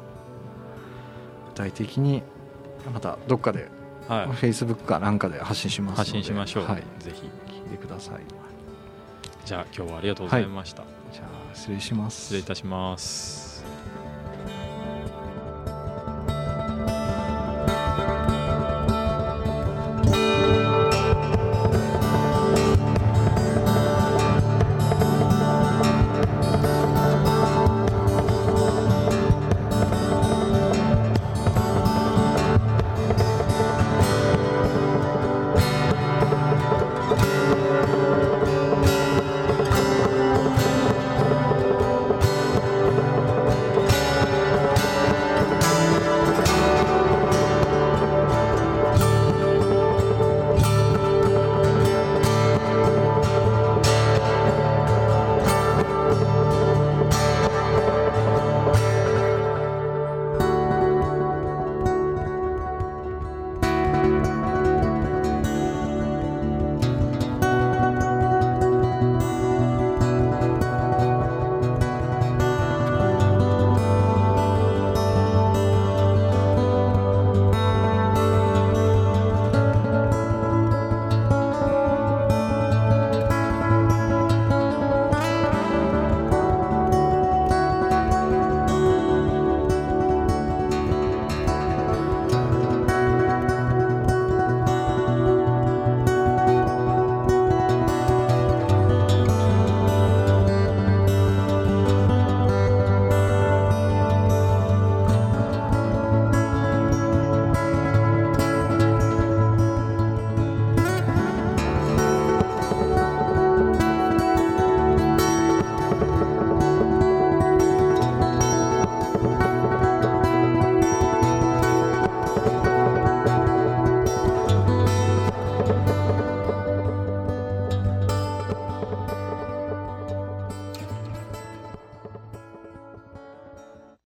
[1.51, 2.23] 体的に
[2.93, 3.69] またどっかで
[4.07, 6.65] はい、Facebook かなんかで発信します発信しましょう。
[6.65, 7.29] はい、ぜひ。
[7.47, 8.21] 聞いてください
[9.45, 10.83] じゃあ今日はありがとうございました。
[11.13, 13.50] じゃあ失礼します失礼いたします。